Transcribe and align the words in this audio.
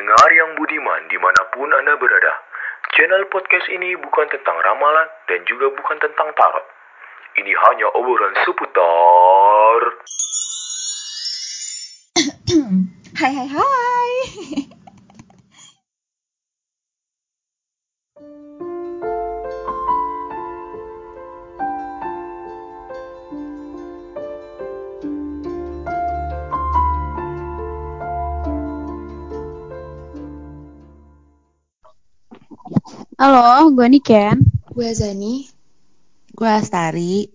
pendengar 0.00 0.32
yang 0.32 0.56
budiman 0.56 1.12
di 1.12 1.20
mana 1.20 1.44
pun 1.52 1.68
Anda 1.76 1.92
berada. 2.00 2.32
Channel 2.96 3.28
podcast 3.28 3.68
ini 3.68 4.00
bukan 4.00 4.32
tentang 4.32 4.56
ramalan 4.64 5.12
dan 5.28 5.44
juga 5.44 5.68
bukan 5.76 6.00
tentang 6.00 6.32
tarot. 6.32 6.64
Ini 7.36 7.52
hanya 7.52 7.92
obrolan 7.92 8.32
seputar... 8.40 9.80
Hai 13.20 13.32
hai 13.36 13.48
hai. 13.52 14.12
Halo, 33.20 33.68
gue 33.76 33.84
Niken. 33.84 34.40
Gue 34.72 34.96
Zani. 34.96 35.44
Gue 36.32 36.48
Astari. 36.48 37.28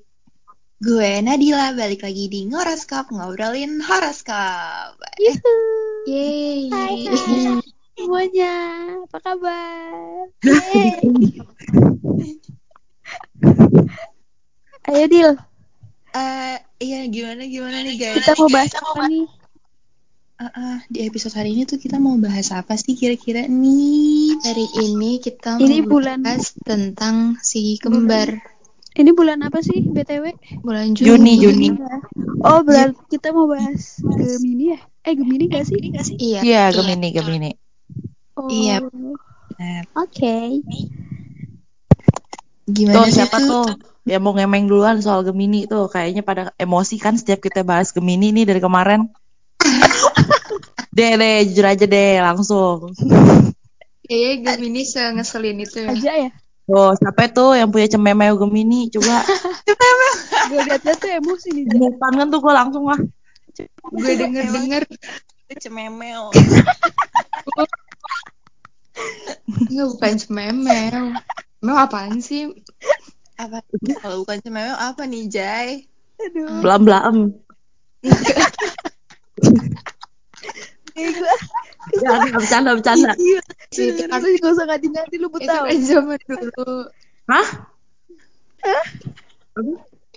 Gue 0.81 1.21
Nadila 1.21 1.77
balik 1.77 2.02
lagi 2.02 2.26
di 2.26 2.49
Ngoroskop 2.49 3.13
ngobrolin 3.13 3.85
horoskop. 3.85 4.98
Yeay. 6.09 6.73
Hai, 6.73 7.05
hai. 7.05 7.62
Semuanya, 8.02 8.55
apa 9.05 9.17
kabar? 9.21 10.26
Ayo 14.90 15.05
Dil, 15.05 15.38
Eh, 16.15 16.55
iya 16.79 17.04
gimana 17.12 17.43
gimana 17.43 17.84
nih 17.84 17.99
guys? 17.99 18.23
kita 18.23 18.40
mau 18.40 18.48
bahas 18.48 18.71
apa 18.71 19.04
nih? 19.05 19.27
Eh, 20.35 20.52
eh, 20.52 20.77
di 20.91 20.99
episode 21.07 21.31
hari 21.31 21.55
ini 21.55 21.63
tuh 21.63 21.80
kita 21.80 21.95
mau 21.95 22.20
bahas 22.20 22.52
apa 22.52 22.76
sih 22.76 22.91
kira-kira 22.91 23.48
nih? 23.48 24.35
Hari 24.43 24.67
ini 24.84 25.23
kita 25.23 25.55
Ini 25.63 25.87
mau 25.87 25.96
bulan- 25.96 26.27
bahas 26.27 26.51
tentang 26.59 27.40
si 27.40 27.79
kembar 27.79 28.35
Ini 28.96 29.12
bulan 29.15 29.43
apa 29.48 29.63
sih 29.63 29.79
BTW? 29.79 30.35
bulan 30.59 30.91
Juni, 30.91 31.40
Juni. 31.40 31.71
Juni. 31.71 31.79
Oh, 32.43 32.63
berarti 32.68 32.99
kita 33.15 33.32
mau 33.32 33.48
bahas 33.48 33.99
Gemini 33.99 34.76
ya? 34.76 34.79
Eh, 35.07 35.15
Gemini 35.15 35.51
gak 35.51 35.68
sih? 35.68 35.79
Iya. 36.20 36.40
Iya, 36.43 36.63
Gemini, 36.71 37.07
Gemini. 37.15 37.52
Oh. 38.35 38.52
Iya. 38.52 38.84
Oke. 39.96 40.63
Gimana 42.68 42.96
Tuh, 42.96 43.04
sih 43.07 43.24
siapa 43.24 43.37
tuh 43.40 43.68
yang 44.04 44.20
mau 44.20 44.35
ngemeng 44.35 44.68
duluan 44.68 44.99
soal 44.99 45.24
Gemini 45.24 45.63
tuh? 45.63 45.87
Kayaknya 45.87 46.24
pada 46.27 46.43
emosi 46.59 46.99
kan 46.99 47.15
setiap 47.15 47.40
kita 47.40 47.63
bahas 47.68 47.96
Gemini 47.96 48.35
nih 48.35 48.48
dari 48.48 48.59
kemarin. 48.59 49.12
Deh, 50.96 51.12
deh, 51.20 51.38
jujur 51.51 51.65
aja 51.68 51.85
deh, 51.85 52.24
langsung. 52.24 52.96
Kayaknya 54.07 54.55
Gemini 54.55 54.84
ngeselin 54.88 55.60
itu 55.60 55.77
ya. 55.84 55.91
Aja 55.91 56.13
ya. 56.27 56.32
Tuh, 56.65 56.98
siapa 56.98 57.29
tuh 57.29 57.54
yang 57.54 57.70
punya 57.70 57.91
cememeo 57.91 58.40
Gemini? 58.40 58.90
Coba. 58.90 59.21
Gue 60.49 60.62
liat-liat 60.65 60.98
tuh 60.98 61.12
emosi 61.12 61.48
nih. 61.52 61.63
Depan 61.68 62.12
kan 62.15 62.27
tuh 62.29 62.40
gue 62.41 62.54
langsung 62.54 62.85
lah. 62.85 62.99
Gue 63.91 64.13
denger-denger 64.13 64.84
Cememeo. 65.62 66.34
Enggak 69.46 69.88
bukan 69.94 70.13
cememel. 70.18 71.06
Memang 71.62 71.78
apaan 71.85 72.18
sih? 72.22 72.50
apa 73.35 73.59
kalau 74.00 74.24
bukan 74.24 74.40
cemewek 74.40 74.80
apa 74.80 75.03
nih 75.03 75.28
Jai 75.28 75.91
Aduh. 76.16 76.63
Belam-belam. 76.63 77.35
Gue 80.96 82.01
Ya, 82.01 82.12
bercanda, 82.31 82.72
bercanda. 82.74 83.12
Itu 83.69 84.03
kan, 84.07 84.19
lu 84.24 84.28
gak 84.40 84.51
usah 84.56 84.66
ganti-ganti 84.66 85.16
lu 85.19 85.28
itu 85.28 85.46
tahu. 85.46 85.66
kan 85.68 85.79
zaman 85.84 86.19
dulu. 86.24 86.72
Hah? 87.28 87.47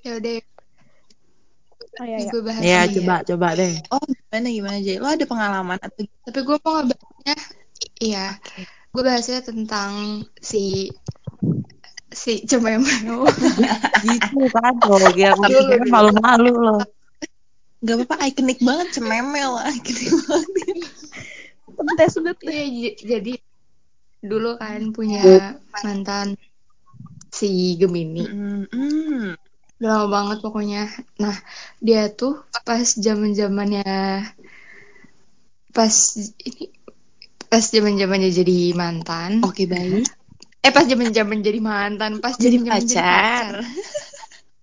Ya 0.06 0.12
udah, 0.16 0.38
Oh, 1.98 2.06
iya, 2.06 2.14
iya. 2.22 2.30
gue 2.30 2.42
bahas 2.47 2.62
Ya, 2.62 2.78
lagi 2.86 2.94
coba, 3.02 3.14
coba 3.26 3.48
deh. 3.58 3.75
oh 3.91 3.98
gimana 4.06 4.48
gimana 4.54 4.78
Jai 4.78 4.98
lo 5.02 5.08
ada 5.10 5.25
pengalaman 5.26 5.78
atau 5.82 6.06
Tapi 6.30 6.41
gue 6.47 6.56
mau 6.62 6.75
ngebahasnya, 6.78 7.36
iya. 7.98 8.26
Gue 8.94 9.02
bahasnya 9.02 9.42
tentang 9.42 10.22
si 10.38 10.94
si 12.08 12.47
cememel. 12.47 13.26
Gitu 14.06 14.42
kan, 14.54 14.72
tuh. 14.78 15.10
Biar 15.10 15.34
ngomongnya 15.34 15.86
malu-malu 15.91 16.52
loh. 16.54 16.81
Nggak 17.78 17.96
apa-apa 18.02 18.26
ikonik 18.30 18.58
banget 18.58 18.88
cememel 18.98 19.52
ikonik 19.78 20.08
banget 20.18 20.48
Tes 21.98 22.14
banget. 22.18 22.36
Iya, 22.42 22.90
jadi 22.98 23.32
dulu 24.18 24.58
kan 24.58 24.90
punya 24.90 25.54
mantan 25.82 26.34
si 27.30 27.78
Gemini. 27.78 28.26
Hmm, 28.26 28.66
hmm. 28.66 29.38
Udah 29.78 29.90
lama 29.94 30.06
banget 30.10 30.38
pokoknya. 30.42 30.90
Nah, 31.22 31.36
dia 31.78 32.10
tuh 32.10 32.42
pas 32.66 32.82
zaman 32.82 33.30
zamannya 33.38 33.86
pas 35.70 35.94
ini 36.18 36.74
pas 37.46 37.62
zaman 37.62 37.94
zamannya 37.94 38.30
jadi 38.34 38.58
mantan. 38.74 39.40
oke 39.46 39.64
baik 39.70 40.04
Eh 40.58 40.74
pas 40.74 40.82
zaman 40.82 41.14
zaman 41.14 41.38
jadi 41.38 41.62
mantan, 41.62 42.18
pas 42.18 42.34
Jadi 42.34 42.58
zaman 42.58 42.66
jadi 42.66 42.98
pacar. 42.98 43.52
pacar. 43.54 43.62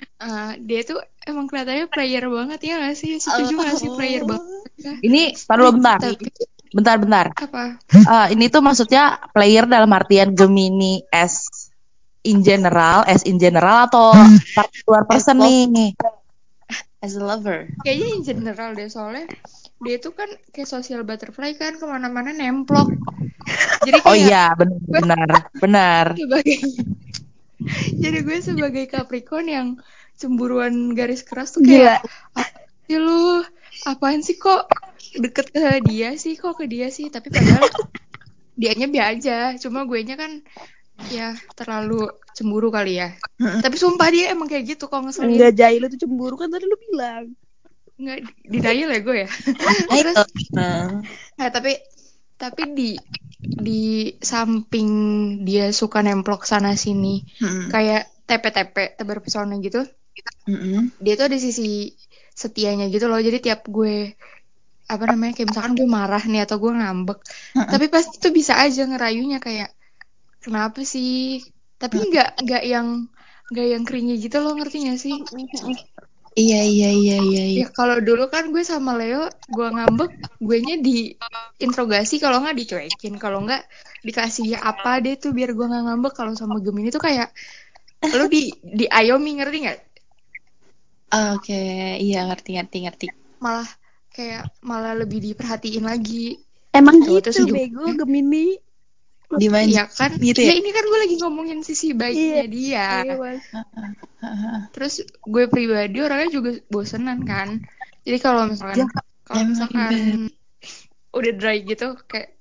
Eh, 0.02 0.52
dia 0.64 0.82
tuh 0.84 1.00
emang 1.24 1.48
kelihatannya 1.48 1.88
player 1.88 2.26
banget 2.28 2.60
ya 2.64 2.74
gak 2.84 2.96
sih? 3.00 3.20
Setuju 3.20 3.54
gak 3.56 3.76
sih 3.80 3.90
player 3.96 4.24
banget? 4.28 4.62
Ini, 5.04 5.36
taruh 5.48 5.72
bentar. 5.72 6.00
Tapi 6.00 6.28
Bentar, 6.76 6.96
bentar. 7.00 7.26
apa? 7.32 7.80
Eh, 7.96 8.28
ini 8.36 8.52
tuh 8.52 8.60
maksudnya 8.60 9.16
player 9.32 9.64
dalam 9.64 9.88
artian 9.96 10.36
Gemini 10.36 11.00
as 11.08 11.48
in 12.28 12.44
general, 12.44 13.08
as 13.08 13.24
in 13.24 13.40
general 13.40 13.88
atau 13.88 14.12
particular 14.52 15.08
person 15.08 15.40
As 15.40 15.72
nih? 15.72 15.92
as 17.06 17.14
a 17.14 17.22
lover 17.22 17.70
Kayaknya 17.86 18.08
in 18.18 18.22
general 18.26 18.70
deh 18.74 18.90
soalnya 18.90 19.30
dia 19.86 20.02
tuh 20.02 20.18
kan 20.18 20.28
kayak 20.50 20.66
social 20.66 21.06
butterfly 21.06 21.54
kan 21.54 21.78
ke 21.78 21.86
mana-mana 21.86 22.34
nemplok. 22.34 22.90
Jadi 23.86 24.00
kayak 24.02 24.10
Oh 24.10 24.16
iya, 24.18 24.44
benar, 24.58 24.82
benar, 24.90 25.30
benar. 25.62 26.06
sebagai 26.20 26.58
jadi 28.04 28.18
gue 28.22 28.38
sebagai 28.42 28.86
Capricorn 28.90 29.48
yang 29.50 29.68
cemburuan 30.16 30.96
garis 30.96 31.26
keras 31.28 31.52
tuh 31.52 31.62
kayak 31.64 32.00
apa 32.36 32.66
sih 32.88 32.98
lu? 33.00 33.44
Apaan 33.84 34.24
sih 34.24 34.40
kok 34.40 34.72
deket 35.20 35.52
ke 35.52 35.84
dia 35.84 36.16
sih? 36.16 36.40
Kok 36.40 36.64
ke 36.64 36.66
dia 36.72 36.88
sih? 36.88 37.12
Tapi 37.12 37.28
padahal 37.28 37.68
dianya 38.60 38.88
biasa 38.88 39.12
aja. 39.12 39.38
Cuma 39.60 39.84
gue 39.84 40.00
nya 40.08 40.16
kan 40.16 40.40
ya 41.12 41.36
terlalu 41.60 42.08
cemburu 42.32 42.72
kali 42.72 43.04
ya. 43.04 43.10
Tapi 43.38 43.76
sumpah 43.76 44.08
dia 44.12 44.32
emang 44.32 44.48
kayak 44.48 44.78
gitu 44.78 44.88
kok 44.88 45.04
ngeselin. 45.04 45.36
Enggak 45.36 45.60
jahil 45.60 45.84
lu 45.84 45.88
tuh 45.92 46.00
cemburu 46.08 46.36
kan 46.40 46.48
tadi 46.48 46.66
lu 46.66 46.78
bilang. 46.92 47.36
nggak 47.96 48.28
denial 48.52 48.92
ya 48.92 49.00
gue 49.00 49.18
ya? 49.24 49.30
Terus? 49.88 50.16
Nah, 51.40 51.48
tapi 51.48 51.80
tapi 52.42 52.62
di 52.78 52.84
di 53.66 53.72
samping 54.32 54.90
dia 55.48 55.66
suka 55.80 56.00
nemplok 56.06 56.42
sana 56.52 56.72
sini 56.86 57.08
Hmm, 57.40 57.72
kayak 57.72 58.02
TP-TP 58.28 58.76
tebar 58.98 59.18
pesona 59.26 59.54
gitu 59.66 59.80
hmm, 60.48 60.88
dia 61.04 61.14
tuh 61.20 61.26
ada 61.30 61.38
sisi 61.46 61.64
setianya 62.42 62.86
gitu 62.94 63.06
loh. 63.12 63.20
Jadi 63.28 63.38
tiap 63.46 63.62
gue 63.76 63.94
apa 64.86 65.04
namanya 65.10 65.34
kayak 65.36 65.50
misalkan 65.52 65.74
gue 65.80 65.90
marah 65.98 66.24
nih 66.32 66.42
atau 66.46 66.58
gue 66.64 66.72
ngambek 66.78 67.20
Mm-mm. 67.56 67.68
tapi 67.72 67.86
pasti 67.94 68.16
tuh 68.24 68.32
bisa 68.40 68.54
aja 68.64 68.82
ngerayunya 68.90 69.38
kayak 69.46 69.70
kenapa 70.44 70.80
sih? 70.94 71.10
Tapi 71.82 71.96
nggak 72.12 72.28
nggak 72.46 72.64
yang 72.74 72.88
nggak 73.52 73.68
yang 73.74 73.84
keringi 73.88 74.14
gitu 74.26 74.38
loh 74.44 74.54
ngerti 74.58 74.78
gak 74.90 75.00
sih 75.06 75.16
iya 76.36 76.62
iya 76.68 76.90
iya 76.92 77.18
iya 77.24 77.44
iya. 77.48 77.60
Ya 77.64 77.68
kalau 77.72 77.98
dulu 78.04 78.28
kan 78.28 78.52
gue 78.52 78.64
sama 78.68 78.94
Leo 79.00 79.26
gue 79.48 79.68
ngambek 79.72 80.12
gue 80.44 80.58
nya 80.62 80.76
di 80.78 81.16
interogasi 81.58 82.20
kalau 82.20 82.44
nggak 82.44 82.56
dicuekin. 82.60 83.16
Kalau 83.16 83.42
nggak 83.48 83.64
dikasih 84.04 84.60
apa 84.60 85.00
deh 85.00 85.16
tuh 85.16 85.32
biar 85.32 85.56
gue 85.56 85.66
nggak 85.66 85.84
ngambek. 85.88 86.14
Kalau 86.14 86.36
sama 86.36 86.60
Gemini 86.60 86.92
tuh 86.92 87.00
kayak 87.00 87.32
lu 88.12 88.28
di 88.28 88.52
diayomi 88.62 89.40
ngerti 89.40 89.58
nggak? 89.64 89.80
Oke 91.16 91.64
iya 92.04 92.28
ngerti 92.28 92.60
ngerti 92.60 92.78
ngerti. 92.84 93.06
Malah 93.40 93.70
kayak 94.12 94.44
malah 94.60 94.94
lebih 94.96 95.24
diperhatiin 95.24 95.88
lagi. 95.88 96.36
Emang 96.76 97.00
Tuh, 97.00 97.24
gitu 97.24 97.32
terus 97.32 97.38
juga- 97.48 97.56
bego 97.56 97.88
Gemini. 97.96 98.60
Di 99.34 99.48
mana 99.50 99.66
Iya 99.66 99.86
kan? 99.90 100.16
gitu 100.22 100.40
ya 100.42 100.54
ya? 100.54 100.62
ini 100.62 100.70
kan 100.70 100.84
gue 100.86 101.00
lagi 101.02 101.16
ngomongin 101.22 101.60
sisi 101.66 101.98
baiknya 101.98 102.46
dia. 102.46 102.88
Iya, 103.02 103.18
terus 104.70 105.02
gue 105.26 105.44
pribadi 105.50 105.98
orangnya 106.02 106.30
juga 106.30 106.50
bosenan 106.70 107.26
kan. 107.26 107.62
Jadi 108.06 108.18
kalau 108.22 108.46
misalkan 108.46 108.86
kalau 109.26 109.42
emang 109.42 109.50
misalkan 109.58 109.94
udah 111.16 111.34
dry 111.34 111.64
gitu 111.66 111.98
kayak 112.06 112.38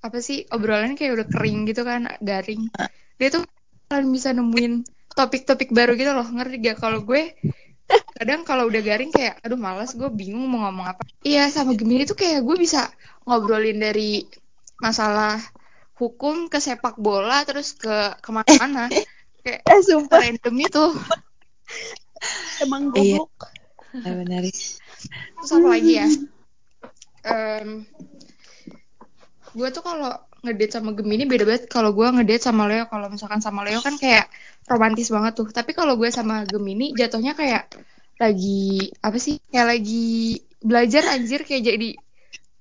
apa 0.00 0.18
sih 0.24 0.44
obrolannya 0.48 0.96
kayak 0.96 1.12
udah 1.16 1.26
kering 1.28 1.58
gitu 1.68 1.82
kan 1.84 2.08
garing. 2.20 2.68
Dia 3.16 3.28
tuh 3.32 3.44
kalian 3.88 4.08
bisa 4.12 4.32
nemuin 4.36 4.84
topik-topik 5.16 5.72
baru 5.72 5.96
gitu 5.96 6.12
loh 6.12 6.24
ngerti 6.24 6.56
gak? 6.60 6.76
Kalau 6.80 7.04
gue 7.04 7.36
kadang 8.16 8.46
kalau 8.46 8.70
udah 8.70 8.82
garing 8.84 9.10
kayak 9.10 9.40
aduh 9.42 9.58
malas 9.58 9.96
gue 9.96 10.06
bingung 10.12 10.46
mau 10.46 10.68
ngomong 10.68 10.86
apa. 10.94 11.02
Iya 11.24 11.48
sama 11.50 11.74
Gemini 11.74 12.06
tuh 12.06 12.16
kayak 12.16 12.44
gue 12.44 12.56
bisa 12.56 12.88
ngobrolin 13.26 13.80
dari 13.80 14.24
masalah 14.80 15.36
hukum 16.00 16.48
ke 16.48 16.56
sepak 16.58 16.96
bola 16.96 17.44
terus 17.44 17.76
ke 17.76 18.16
ke 18.18 18.30
mana-mana. 18.32 18.88
Kayak 19.44 19.60
Eh 19.72 19.80
sumpah. 19.84 20.18
random 20.18 20.56
itu. 20.56 20.84
Emang 22.64 22.88
Iya. 22.92 23.20
goblok. 23.20 23.52
Nah, 23.90 24.12
benar. 24.16 24.42
terus 24.44 25.50
apa 25.50 25.68
lagi 25.68 25.92
ya? 25.98 26.08
Em, 27.20 27.84
gue 29.50 29.68
tuh 29.68 29.82
kalau 29.82 30.12
ngedate 30.40 30.72
sama 30.72 30.96
Gemini 30.96 31.28
beda 31.28 31.44
banget. 31.44 31.68
Kalau 31.68 31.92
gue 31.92 32.06
ngedate 32.06 32.40
sama 32.40 32.64
Leo 32.64 32.88
kalau 32.88 33.12
misalkan 33.12 33.44
sama 33.44 33.60
Leo 33.66 33.80
kan 33.84 33.96
kayak 33.96 34.28
romantis 34.64 35.08
banget 35.12 35.36
tuh. 35.36 35.48
Tapi 35.50 35.76
kalau 35.76 35.96
gue 36.00 36.08
sama 36.08 36.46
Gemini 36.48 36.96
jatuhnya 36.96 37.36
kayak 37.36 37.68
lagi 38.16 38.88
apa 39.00 39.16
sih? 39.20 39.36
Kayak 39.48 39.68
lagi 39.76 40.38
belajar 40.60 41.02
anjir. 41.12 41.44
Kayak 41.44 41.62
jadi 41.74 41.88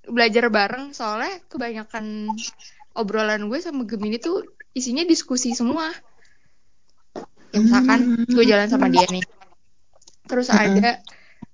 belajar 0.10 0.44
bareng. 0.50 0.92
Soalnya 0.92 1.40
kebanyakan 1.48 2.36
obrolan 3.00 3.48
gue 3.48 3.60
sama 3.64 3.88
Gemini 3.88 4.20
tuh 4.20 4.44
isinya 4.76 5.02
diskusi 5.08 5.56
semua. 5.56 5.90
Ya, 7.50 7.58
misalkan 7.64 8.00
gue 8.30 8.44
jalan 8.46 8.68
sama 8.70 8.88
dia 8.94 9.08
nih. 9.10 9.26
Terus 10.30 10.54
ada 10.54 11.02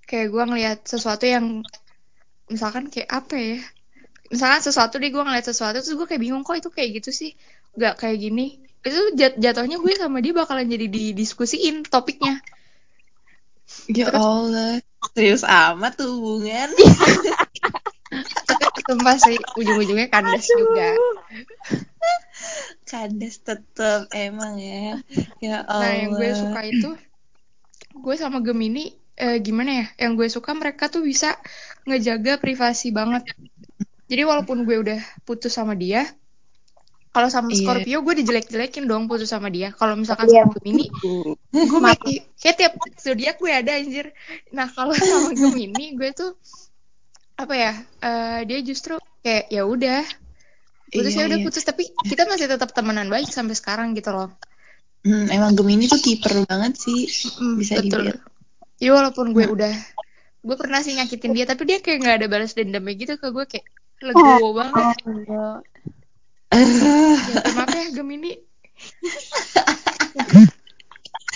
kayak 0.04 0.28
gue 0.34 0.44
ngelihat 0.44 0.80
sesuatu 0.84 1.24
yang 1.24 1.64
misalkan 2.52 2.92
kayak 2.92 3.10
apa 3.10 3.36
ya? 3.38 3.60
Misalkan 4.28 4.62
sesuatu 4.66 5.00
deh 5.00 5.10
gue 5.14 5.24
ngeliat 5.24 5.46
sesuatu 5.46 5.80
terus 5.80 5.96
gue 5.96 6.08
kayak 6.10 6.22
bingung 6.22 6.44
kok 6.44 6.60
itu 6.60 6.70
kayak 6.74 7.00
gitu 7.00 7.16
sih? 7.16 7.32
Nggak 7.78 7.96
kayak 8.04 8.18
gini. 8.20 8.60
Itu 8.84 9.16
jat- 9.16 9.40
jatuhnya 9.40 9.80
gue 9.80 9.94
sama 9.96 10.20
dia 10.20 10.34
bakalan 10.36 10.68
jadi 10.68 10.86
didiskusiin 10.92 11.88
topiknya. 11.88 12.44
Ya 13.90 14.14
Allah, 14.14 14.84
serius 15.16 15.42
amat 15.42 15.98
tuh 15.98 16.10
hubungan. 16.20 16.70
sumpah 18.86 19.18
sih 19.18 19.38
ujung-ujungnya 19.58 20.08
kandas 20.08 20.46
juga. 20.46 20.94
Kades 22.86 23.42
tetep 23.42 24.08
emang 24.14 24.62
ya. 24.62 25.02
Ya 25.42 25.66
Allah. 25.66 25.82
nah 25.82 25.94
yang 25.98 26.12
gue 26.14 26.30
suka 26.38 26.62
itu 26.66 26.90
gue 27.96 28.16
sama 28.20 28.44
Gemini 28.46 28.94
eh, 29.18 29.42
gimana 29.42 29.72
ya 29.72 29.86
yang 30.06 30.20
gue 30.20 30.28
suka 30.30 30.54
mereka 30.54 30.92
tuh 30.92 31.02
bisa 31.02 31.34
ngejaga 31.90 32.38
privasi 32.38 32.94
banget. 32.94 33.26
Jadi 34.06 34.22
walaupun 34.22 34.70
gue 34.70 34.78
udah 34.78 35.02
putus 35.26 35.58
sama 35.58 35.74
dia 35.74 36.06
kalau 37.16 37.32
sama 37.32 37.48
Iya. 37.48 37.64
Scorpio 37.64 38.04
gue 38.04 38.14
dijelek-jelekin 38.20 38.92
dong 38.92 39.08
putus 39.08 39.32
sama 39.32 39.48
dia. 39.48 39.72
Kalau 39.72 39.96
misalkan 39.96 40.28
sama 40.28 40.52
Gemini 40.60 40.92
gue 41.56 41.80
masih 41.80 42.28
kayak 42.36 42.56
tiap 42.60 42.74
zodiak 43.00 43.40
gue 43.40 43.52
ada 43.56 43.80
anjir. 43.80 44.12
Nah 44.52 44.68
kalau 44.68 44.92
sama 44.92 45.32
Gemini 45.32 45.96
gue 45.96 46.12
tuh 46.12 46.36
apa 47.36 47.54
ya 47.54 47.74
eh, 48.02 48.40
dia 48.48 48.60
justru 48.64 48.96
kayak 49.20 49.52
ya 49.52 49.64
udah 49.64 50.02
putus 50.88 51.12
Iya, 51.12 51.20
ya 51.20 51.24
udah 51.28 51.40
iya. 51.40 51.46
putus 51.46 51.64
tapi 51.64 51.84
kita 52.06 52.24
masih 52.26 52.48
tetap 52.48 52.72
temenan 52.72 53.08
baik 53.08 53.28
sampai 53.28 53.54
sekarang 53.54 53.94
gitu 53.94 54.12
loh 54.12 54.32
Hmm, 55.06 55.30
emang 55.30 55.54
Gemini 55.54 55.86
tuh 55.86 56.02
kiper 56.02 56.50
banget 56.50 56.82
sih. 56.82 57.06
Mm, 57.38 57.62
Bisa 57.62 57.78
betul 57.78 58.10
dibilang. 58.10 58.26
jadi 58.82 58.90
walaupun 58.90 59.38
gue 59.38 59.46
udah 59.46 59.70
gue 60.42 60.56
pernah 60.58 60.82
sih 60.82 60.98
nyakitin 60.98 61.30
dia 61.30 61.46
tapi 61.46 61.62
dia 61.70 61.78
kayak 61.78 62.02
nggak 62.02 62.16
ada 62.18 62.26
balas 62.26 62.58
dendamnya 62.58 62.98
gitu 62.98 63.14
ke 63.14 63.30
gue 63.30 63.46
kayak 63.46 63.70
legowo 64.02 64.58
banget 64.58 64.98
Enggak. 65.06 65.62
ya 66.50 67.38
maaf 67.54 67.70
ya 67.70 67.86
Gemini 67.94 68.34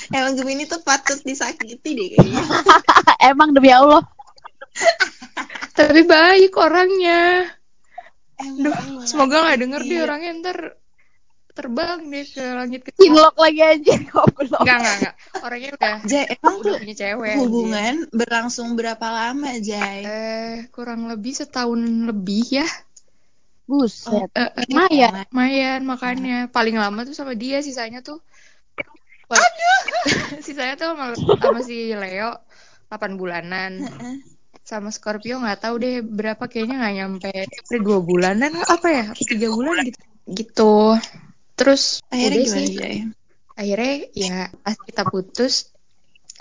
Emang 0.10 0.34
Gemini 0.34 0.66
tuh 0.66 0.82
patut 0.82 1.22
disakiti 1.22 1.94
deh 1.94 2.08
kayaknya. 2.18 2.42
Emang 3.30 3.54
demi 3.54 3.70
Allah. 3.70 4.02
Tapi 5.78 6.02
baik 6.04 6.54
orangnya 6.60 7.48
Duh, 8.40 9.04
semoga 9.04 9.44
nggak 9.44 9.60
denger 9.60 9.82
iya. 9.84 9.90
dia 9.92 10.00
orangnya 10.08 10.32
ntar 10.40 10.58
terbang 11.60 12.00
deh 12.08 12.24
ke 12.24 12.46
langit 12.56 12.82
ke 12.88 12.92
Cinlok 12.96 13.36
lagi 13.36 13.60
aja 13.60 14.00
goblok. 14.08 14.64
Enggak, 14.64 14.80
enggak, 14.80 14.96
enggak. 14.96 15.16
Orangnya 15.44 15.70
udah 15.76 15.96
Jay, 16.08 16.24
emang 16.40 16.56
udah 16.56 16.72
tuh 16.72 16.80
punya 16.80 16.96
cewek. 16.96 17.36
hubungan 17.36 17.94
berlangsung 18.16 18.80
berapa 18.80 19.08
lama, 19.12 19.60
Jay? 19.60 20.00
Eh, 20.08 20.56
kurang 20.72 21.12
lebih 21.12 21.36
setahun 21.36 21.84
lebih 22.08 22.64
ya. 22.64 22.68
Buset. 23.68 24.32
Eh, 24.34 24.50
eh, 24.50 24.66
Maya. 24.72 25.28
lumayan 25.30 25.84
makanya 25.84 26.48
paling 26.50 26.80
lama 26.80 27.06
tuh 27.06 27.14
sama 27.14 27.38
dia 27.38 27.62
sisanya 27.62 28.02
tuh 28.02 28.18
Aduh. 29.30 29.82
sisanya 30.46 30.74
tuh 30.74 30.98
sama, 30.98 31.14
sama 31.14 31.62
si 31.62 31.94
Leo 31.94 32.34
8 32.90 33.14
bulanan 33.14 33.86
sama 34.70 34.90
Scorpio 34.94 35.42
nggak 35.42 35.60
tahu 35.66 35.76
deh 35.84 35.96
berapa 36.06 36.44
kayaknya 36.46 36.76
nggak 36.78 36.96
nyampe 37.00 37.32
dua 37.82 38.00
bulanan 38.06 38.54
apa 38.62 38.88
ya 38.88 39.06
tiga 39.18 39.50
bulan 39.50 39.76
gitu. 39.88 40.00
Gitu. 40.30 40.74
Terus 41.58 41.82
Akhirnya 42.14 42.46
gimana, 42.46 42.62
sih. 42.70 42.78
Jay? 42.78 42.96
akhirnya 43.60 43.94
ya 44.16 44.38
pas 44.64 44.78
kita 44.88 45.04
putus 45.12 45.54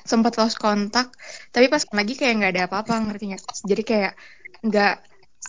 sempat 0.06 0.38
lost 0.38 0.56
kontak 0.62 1.10
tapi 1.50 1.66
pas 1.72 1.82
lagi 1.82 2.14
kayak 2.14 2.34
nggak 2.38 2.52
ada 2.54 2.62
apa-apa 2.68 2.94
ngerti 3.08 3.24
nggak? 3.32 3.42
Jadi 3.64 3.82
kayak 3.82 4.12
nggak 4.62 4.94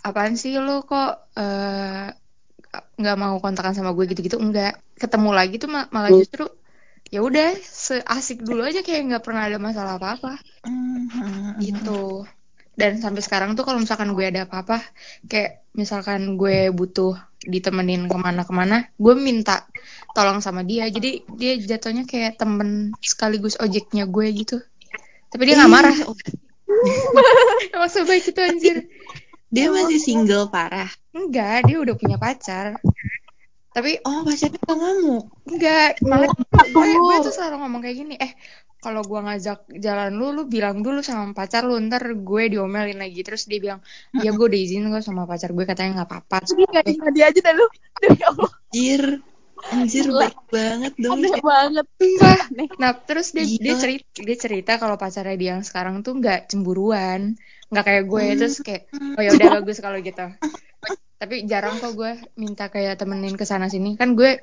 apaan 0.08 0.34
sih 0.40 0.56
lo 0.58 0.82
kok 0.88 1.12
eh, 1.36 2.08
nggak 3.00 3.18
mau 3.20 3.36
kontakan 3.44 3.76
sama 3.76 3.92
gue? 3.92 4.08
Gitu-gitu 4.08 4.40
enggak 4.40 4.80
ketemu 4.96 5.30
lagi 5.36 5.56
tuh 5.62 5.70
ma- 5.70 5.90
malah 5.92 6.12
justru 6.16 6.48
ya 7.10 7.20
udah 7.26 7.50
seasik 7.60 8.46
dulu 8.46 8.62
aja 8.66 8.82
kayak 8.86 9.02
nggak 9.14 9.24
pernah 9.26 9.44
ada 9.46 9.58
masalah 9.62 10.00
apa-apa. 10.00 10.40
Hmm, 10.66 11.58
gitu 11.62 12.26
dan 12.80 13.04
sampai 13.04 13.20
sekarang 13.20 13.60
tuh 13.60 13.68
kalau 13.68 13.84
misalkan 13.84 14.16
gue 14.16 14.24
ada 14.24 14.48
apa-apa 14.48 14.80
kayak 15.28 15.68
misalkan 15.76 16.40
gue 16.40 16.72
butuh 16.72 17.20
ditemenin 17.44 18.08
ke 18.08 18.16
mana-kemana 18.16 18.88
gue 18.96 19.14
minta 19.20 19.68
tolong 20.16 20.40
sama 20.40 20.64
dia. 20.64 20.88
Jadi 20.88 21.28
dia 21.36 21.60
jatuhnya 21.60 22.08
kayak 22.08 22.40
temen 22.40 22.96
sekaligus 23.04 23.60
ojeknya 23.60 24.08
gue 24.08 24.28
gitu. 24.32 24.58
Tapi 25.30 25.42
dia 25.46 25.56
nggak 25.60 25.72
marah. 25.72 25.96
Ih, 25.96 26.08
oh, 26.08 26.16
emang 27.76 27.92
sebaik 27.92 28.30
itu 28.30 28.40
anjir. 28.40 28.78
Dia 29.50 29.74
masih 29.74 30.00
single 30.00 30.48
parah. 30.54 30.90
enggak 31.10 31.66
dia 31.66 31.82
udah 31.82 31.98
punya 31.98 32.22
pacar 32.22 32.78
tapi 33.80 33.92
Oh, 34.04 34.22
pacarnya 34.28 34.60
nggak 34.60 34.78
ngamuk. 34.78 35.24
enggak 35.48 35.90
malah 36.04 36.30
gue 36.76 36.88
gue 37.00 37.16
tuh 37.24 37.32
selalu 37.34 37.56
ngomong 37.64 37.82
kayak 37.82 37.98
gini 37.98 38.16
eh 38.20 38.32
kalau 38.80 39.04
gue 39.04 39.20
ngajak 39.20 39.60
jalan 39.76 40.12
lu 40.16 40.32
lu 40.32 40.44
bilang 40.48 40.80
dulu 40.80 41.00
sama 41.04 41.36
pacar 41.36 41.68
lu 41.68 41.76
ntar 41.88 42.04
gue 42.16 42.44
diomelin 42.48 43.00
lagi 43.00 43.20
terus 43.28 43.44
dia 43.48 43.60
bilang 43.60 43.80
iya 44.16 44.32
gue 44.32 44.46
udah 44.46 44.60
izin 44.60 44.88
kok 44.88 45.04
sama 45.04 45.24
pacar 45.28 45.52
gue 45.52 45.66
katanya 45.68 46.04
nggak 46.04 46.10
apa-apa 46.12 46.38
gak 46.48 46.84
gue, 46.88 47.12
dia 47.16 47.26
aja 47.28 47.40
dah 47.40 47.54
lu. 47.56 47.66
Demi 48.04 48.22
Allah. 48.24 48.52
Anjir. 48.72 49.04
Anjir 49.76 50.06
baik 50.08 50.40
banget 50.48 50.94
dong. 50.96 51.20
Aneh 51.20 51.36
banget. 51.44 51.86
Sumpah. 52.00 52.40
Nah, 52.82 52.92
terus 52.96 53.36
dia 53.36 53.44
Gila. 53.44 53.60
dia 53.60 53.76
cerita 53.76 54.08
dia 54.24 54.38
cerita 54.40 54.72
kalau 54.80 54.96
pacarnya 54.96 55.36
dia 55.36 55.50
yang 55.60 55.68
sekarang 55.68 56.00
tuh 56.00 56.16
nggak 56.16 56.48
cemburuan, 56.48 57.36
nggak 57.68 57.84
kayak 57.84 58.04
gue 58.08 58.26
terus 58.40 58.56
kayak 58.64 58.88
oh 59.20 59.20
ya 59.20 59.36
udah 59.36 59.50
bagus 59.60 59.78
kalau 59.84 60.00
gitu. 60.00 60.24
Tapi 61.20 61.44
jarang 61.46 61.78
kok 61.84 61.94
gue 62.00 62.16
minta 62.40 62.72
kayak 62.72 62.96
temenin 62.96 63.36
ke 63.36 63.44
sana 63.44 63.68
sini. 63.68 64.00
Kan 64.00 64.16
gue 64.16 64.40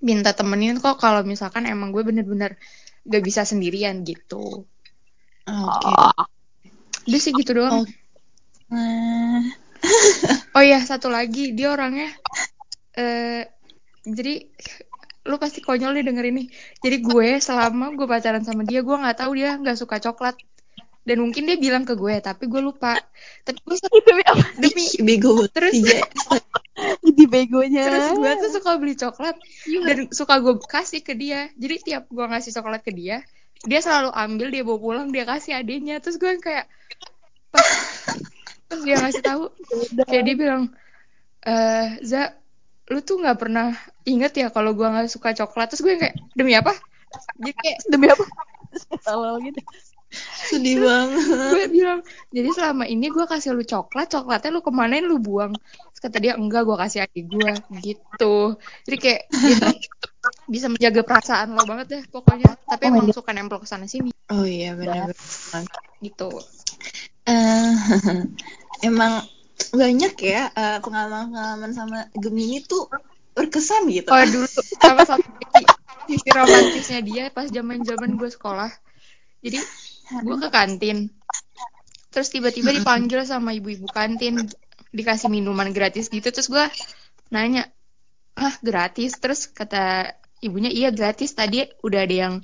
minta 0.00 0.32
temenin 0.32 0.80
kok 0.80 0.96
kalau 0.96 1.20
misalkan 1.26 1.68
emang 1.68 1.92
gue 1.92 2.00
bener-bener 2.00 2.56
gak 3.04 3.22
bisa 3.24 3.44
sendirian 3.44 4.06
gitu. 4.06 4.64
Oke. 5.48 5.92
Udah 7.08 7.20
sih 7.20 7.32
gitu 7.36 7.56
doang. 7.56 7.84
Oh. 7.84 7.86
Nah, 8.68 9.48
Oh 10.52 10.60
iya, 10.60 10.82
satu 10.84 11.08
lagi 11.08 11.56
dia 11.56 11.72
orangnya 11.72 12.12
eh 12.98 13.46
jadi 14.02 14.44
lu 15.28 15.36
pasti 15.36 15.60
konyol 15.60 15.92
nih 16.00 16.04
denger 16.08 16.24
ini. 16.32 16.44
Jadi 16.80 16.96
gue 17.04 17.28
selama 17.38 17.92
gue 17.94 18.06
pacaran 18.08 18.42
sama 18.42 18.64
dia, 18.64 18.80
gue 18.80 18.96
nggak 18.96 19.18
tahu 19.22 19.32
dia 19.36 19.54
nggak 19.60 19.78
suka 19.78 20.00
coklat. 20.00 20.34
Dan 21.08 21.24
mungkin 21.24 21.48
dia 21.48 21.56
bilang 21.56 21.88
ke 21.88 21.96
gue, 21.96 22.20
tapi 22.20 22.44
gue 22.44 22.60
lupa. 22.60 23.00
Tapi 23.48 23.56
gue 23.64 23.76
Demi 24.04 24.24
apa? 24.28 24.44
demi 24.60 24.84
bego 25.00 25.48
terus 25.48 25.72
sih, 25.72 25.80
Jay. 25.88 26.04
Jadi 26.78 27.24
begonya. 27.26 27.82
terus 27.88 28.08
gue 28.20 28.32
tuh 28.44 28.50
suka 28.60 28.70
beli 28.76 28.94
coklat 28.94 29.36
dan 29.88 29.98
suka 30.12 30.34
gue 30.44 30.60
kasih 30.68 31.00
ke 31.00 31.16
dia. 31.16 31.48
Jadi 31.56 31.74
tiap 31.90 32.06
gue 32.12 32.22
ngasih 32.28 32.52
coklat 32.54 32.84
ke 32.84 32.92
dia, 32.92 33.24
dia 33.64 33.80
selalu 33.80 34.12
ambil 34.12 34.52
dia 34.52 34.62
bawa 34.62 34.78
pulang 34.78 35.08
dia 35.08 35.24
kasih 35.24 35.56
adiknya. 35.56 35.98
Terus 36.04 36.20
gue 36.20 36.36
kayak 36.38 36.68
pas, 37.50 37.66
pas 38.68 38.80
dia 38.84 39.00
ngasih 39.00 39.22
tahu, 39.24 39.48
kayak 40.06 40.22
dia 40.28 40.36
bilang, 40.36 40.62
eh 41.42 41.98
Za, 42.04 42.36
lu 42.92 43.00
tuh 43.00 43.18
nggak 43.24 43.38
pernah 43.40 43.72
inget 44.04 44.36
ya 44.36 44.52
kalau 44.52 44.76
gue 44.76 44.84
nggak 44.84 45.08
suka 45.08 45.32
coklat. 45.32 45.72
Terus 45.72 45.82
gue 45.82 45.94
kayak 45.96 46.14
demi 46.36 46.52
apa? 46.54 46.76
Jadi 47.38 47.52
kayak 47.56 47.78
Demi 47.88 48.06
apa? 48.10 48.24
Gitu. 49.48 49.60
Sedih 50.48 50.80
banget. 50.80 51.20
gue 51.52 51.64
bilang 51.68 52.00
jadi 52.32 52.48
selama 52.56 52.84
ini 52.88 53.12
gue 53.12 53.24
kasih 53.28 53.52
lu 53.52 53.64
coklat 53.64 54.08
coklatnya 54.08 54.50
lu 54.56 54.64
kemanain 54.64 55.04
lu 55.04 55.20
buang 55.20 55.52
Terus 55.92 56.00
kata 56.00 56.16
dia 56.22 56.32
enggak 56.38 56.64
gue 56.64 56.76
kasih 56.80 57.00
adik 57.04 57.24
gue 57.28 57.52
gitu 57.84 58.56
jadi 58.88 58.96
kayak 58.96 59.22
dia 59.32 59.54
tuh 59.60 59.74
bisa 60.48 60.66
menjaga 60.72 61.04
perasaan 61.04 61.52
lo 61.52 61.62
banget 61.68 61.86
deh 61.92 62.02
pokoknya 62.08 62.56
tapi 62.64 62.88
emang 62.88 63.12
suka 63.12 63.36
nempel 63.36 63.60
ke 63.60 63.68
sana 63.68 63.84
sini 63.84 64.08
Oh 64.28 64.44
iya 64.44 64.76
benar-benar. 64.76 65.64
gitu 66.04 66.28
Eh, 67.28 67.72
emang 68.88 69.24
banyak 69.72 70.14
ya 70.16 70.48
eh, 70.48 70.78
pengalaman-pengalaman 70.80 71.72
sama 71.76 71.98
Gemini 72.16 72.64
tuh 72.64 72.88
berkesan 73.36 73.84
gitu. 73.92 74.08
Oh 74.08 74.24
dulu 74.24 74.48
sama 74.80 75.04
satu 75.04 75.28
sisi 76.08 76.28
romantisnya 76.32 77.00
dia 77.04 77.28
pas 77.28 77.52
zaman 77.52 77.84
zaman 77.84 78.16
gue 78.16 78.30
sekolah. 78.32 78.72
Jadi 79.44 79.60
gue 80.08 80.36
ke 80.40 80.48
kantin. 80.48 81.12
Terus 82.08 82.28
tiba-tiba 82.32 82.72
dipanggil 82.72 83.22
sama 83.28 83.52
ibu-ibu 83.52 83.86
kantin 83.92 84.48
dikasih 84.90 85.28
minuman 85.28 85.70
gratis 85.70 86.08
gitu. 86.08 86.28
Terus 86.32 86.48
gue 86.48 86.64
nanya, 87.28 87.68
ah 88.34 88.54
gratis? 88.64 89.20
Terus 89.20 89.52
kata 89.52 90.16
ibunya 90.40 90.72
iya 90.72 90.88
gratis. 90.88 91.36
Tadi 91.36 91.68
udah 91.84 92.00
ada 92.00 92.16
yang 92.16 92.34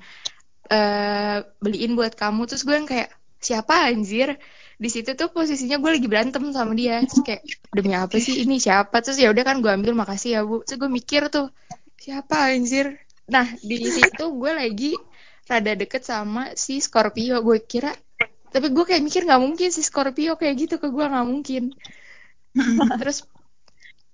eh, 0.69 1.39
beliin 1.59 1.97
buat 1.97 2.13
kamu. 2.15 2.45
Terus 2.45 2.63
gue 2.69 2.77
yang 2.77 2.89
kayak 2.89 3.09
siapa 3.41 3.89
anjir? 3.89 4.37
Di 4.75 4.89
situ 4.91 5.17
tuh 5.17 5.33
posisinya 5.33 5.81
gue 5.81 5.91
lagi 5.97 6.09
berantem 6.11 6.45
sama 6.53 6.77
dia. 6.77 7.01
Terus 7.01 7.23
kayak 7.25 7.43
demi 7.73 7.97
apa 7.97 8.17
sih 8.21 8.45
ini 8.45 8.61
siapa? 8.61 9.01
Terus 9.01 9.17
ya 9.17 9.33
udah 9.33 9.45
kan 9.47 9.65
gue 9.65 9.73
ambil 9.73 9.97
makasih 9.97 10.31
ya 10.37 10.41
bu. 10.45 10.61
Terus 10.69 10.77
gue 10.85 10.91
mikir 10.93 11.33
tuh 11.33 11.49
siapa 11.97 12.53
anjir? 12.53 13.01
Nah 13.33 13.49
di 13.65 13.89
situ 13.89 14.25
gue 14.37 14.53
lagi 14.53 14.93
rada 15.45 15.73
deket 15.77 16.03
sama 16.05 16.53
si 16.57 16.81
Scorpio. 16.81 17.41
Gue 17.45 17.61
kira 17.65 17.93
tapi 18.55 18.71
gue 18.71 18.85
kayak 18.87 19.03
mikir 19.03 19.27
nggak 19.27 19.43
mungkin 19.43 19.69
si 19.75 19.83
Scorpio 19.83 20.39
kayak 20.39 20.55
gitu 20.55 20.75
ke 20.79 20.87
gue 20.89 21.05
nggak 21.05 21.27
mungkin. 21.27 21.75
Terus 23.03 23.27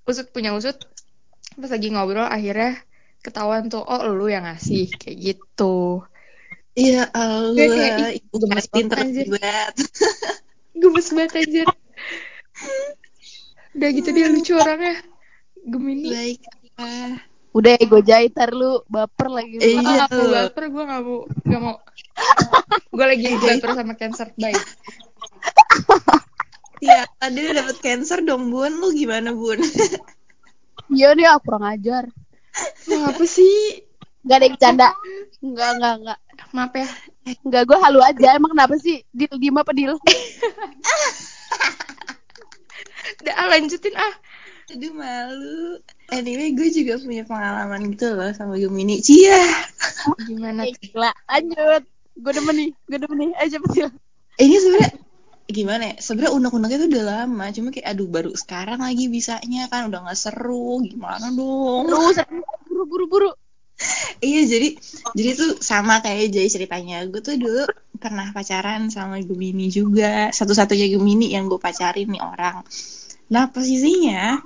usut 0.09 0.33
punya 0.33 0.57
usut 0.57 0.81
pas 1.61 1.69
lagi 1.69 1.93
ngobrol 1.93 2.25
akhirnya 2.25 2.81
ketahuan 3.21 3.69
tuh 3.69 3.85
oh 3.85 4.01
lu 4.11 4.33
yang 4.33 4.49
ngasih 4.49 4.89
kayak 4.97 5.17
gitu. 5.21 6.03
Iya 6.73 7.11
Allah, 7.13 8.17
gemes 8.17 8.67
Martin 8.73 8.87
banget. 8.89 9.75
Gemes 10.81 11.09
banget 11.13 11.33
anjir. 11.45 11.69
Udah 13.77 13.89
gitu 13.93 14.09
dia 14.17 14.27
lucu 14.33 14.57
orangnya. 14.57 14.97
Gemini. 15.61 16.09
Baik. 16.09 16.41
ah. 16.81 17.30
Udah 17.51 17.75
ego 17.83 17.99
ntar 17.99 18.55
lu 18.55 18.87
baper 18.87 19.29
lagi. 19.31 19.59
lu. 19.59 19.63
Iya. 19.63 20.07
Ah, 20.07 20.09
tuh. 20.09 20.31
baper, 20.31 20.65
gue 20.71 20.85
gak 20.87 21.03
mau, 21.03 21.21
gak 21.27 21.61
mau. 21.61 21.77
gue 22.97 23.07
lagi 23.07 23.27
baper 23.35 23.71
sama 23.75 23.95
cancer, 23.99 24.31
baik. 24.39 24.59
Iya, 26.81 27.05
tadi 27.21 27.45
udah 27.45 27.55
dapet 27.61 27.77
cancer 27.85 28.25
dong 28.25 28.49
Bun. 28.49 28.81
Lu 28.81 28.89
gimana 28.97 29.37
Bun? 29.37 29.61
Iya 30.91 31.15
nih 31.15 31.23
aku 31.31 31.47
kurang 31.47 31.71
ajar. 31.71 32.11
Apa 32.89 33.25
sih? 33.29 33.85
Gak 34.27 34.43
ada 34.43 34.45
yang 34.49 34.57
bercanda. 34.59 34.89
Enggak, 35.39 35.71
enggak, 35.77 35.95
enggak. 36.03 36.19
Maaf 36.51 36.73
ya. 36.75 36.89
Enggak, 37.47 37.63
gue 37.69 37.79
halu 37.79 38.01
aja. 38.03 38.29
Emang 38.35 38.51
kenapa 38.57 38.75
sih? 38.81 39.07
Deal, 39.15 39.31
diem 39.39 39.55
apa 39.55 39.71
deal? 39.71 39.95
Udah 43.23 43.35
ah, 43.39 43.47
lanjutin 43.55 43.95
ah. 43.95 44.13
Aduh 44.71 44.93
malu. 44.95 45.83
Anyway, 46.15 46.55
gue 46.55 46.69
juga 46.71 46.95
punya 47.03 47.27
pengalaman 47.27 47.91
gitu 47.91 48.15
loh 48.15 48.31
sama 48.31 48.55
Gemini. 48.55 49.03
Cia. 49.03 49.43
Gimana 50.27 50.67
tuh? 50.71 50.79
Gila, 50.79 51.11
lanjut. 51.27 51.83
Gue 52.21 52.33
demen 52.37 52.55
nih, 52.55 52.71
gue 52.87 52.99
demen 52.99 53.19
nih. 53.19 53.31
Ayo 53.39 53.49
cepet. 53.59 53.91
Ini 54.39 54.57
sebenarnya 54.63 54.93
gimana 55.51 55.83
ya? 55.91 55.95
Sebenarnya 55.99 56.33
unek-uneknya 56.39 56.79
tuh 56.79 56.89
udah 56.95 57.05
lama. 57.05 57.45
Cuma 57.51 57.69
kayak 57.75 57.87
aduh 57.91 58.09
baru 58.09 58.31
sekarang 58.39 58.81
lagi 58.81 59.11
bisanya 59.11 59.67
kan 59.67 59.91
udah 59.91 60.07
nggak 60.07 60.19
seru. 60.19 60.81
Gimana 60.87 61.35
dong? 61.35 61.91
Buru, 62.71 62.85
buru, 62.87 63.07
buru. 63.11 63.31
Iya 64.21 64.45
jadi 64.45 64.77
jadi 65.17 65.31
tuh 65.33 65.51
sama 65.65 66.05
kayak 66.05 66.31
Jay 66.31 66.47
ceritanya. 66.53 67.03
Gue 67.09 67.25
tuh 67.25 67.41
dulu 67.41 67.65
pernah 67.97 68.29
pacaran 68.31 68.93
sama 68.93 69.19
Gemini 69.25 69.73
juga. 69.73 70.29
Satu-satunya 70.31 70.87
Gemini 70.93 71.33
yang 71.33 71.49
gue 71.49 71.57
pacarin 71.57 72.07
nih 72.07 72.23
orang. 72.23 72.61
Nah 73.33 73.49
posisinya 73.49 74.43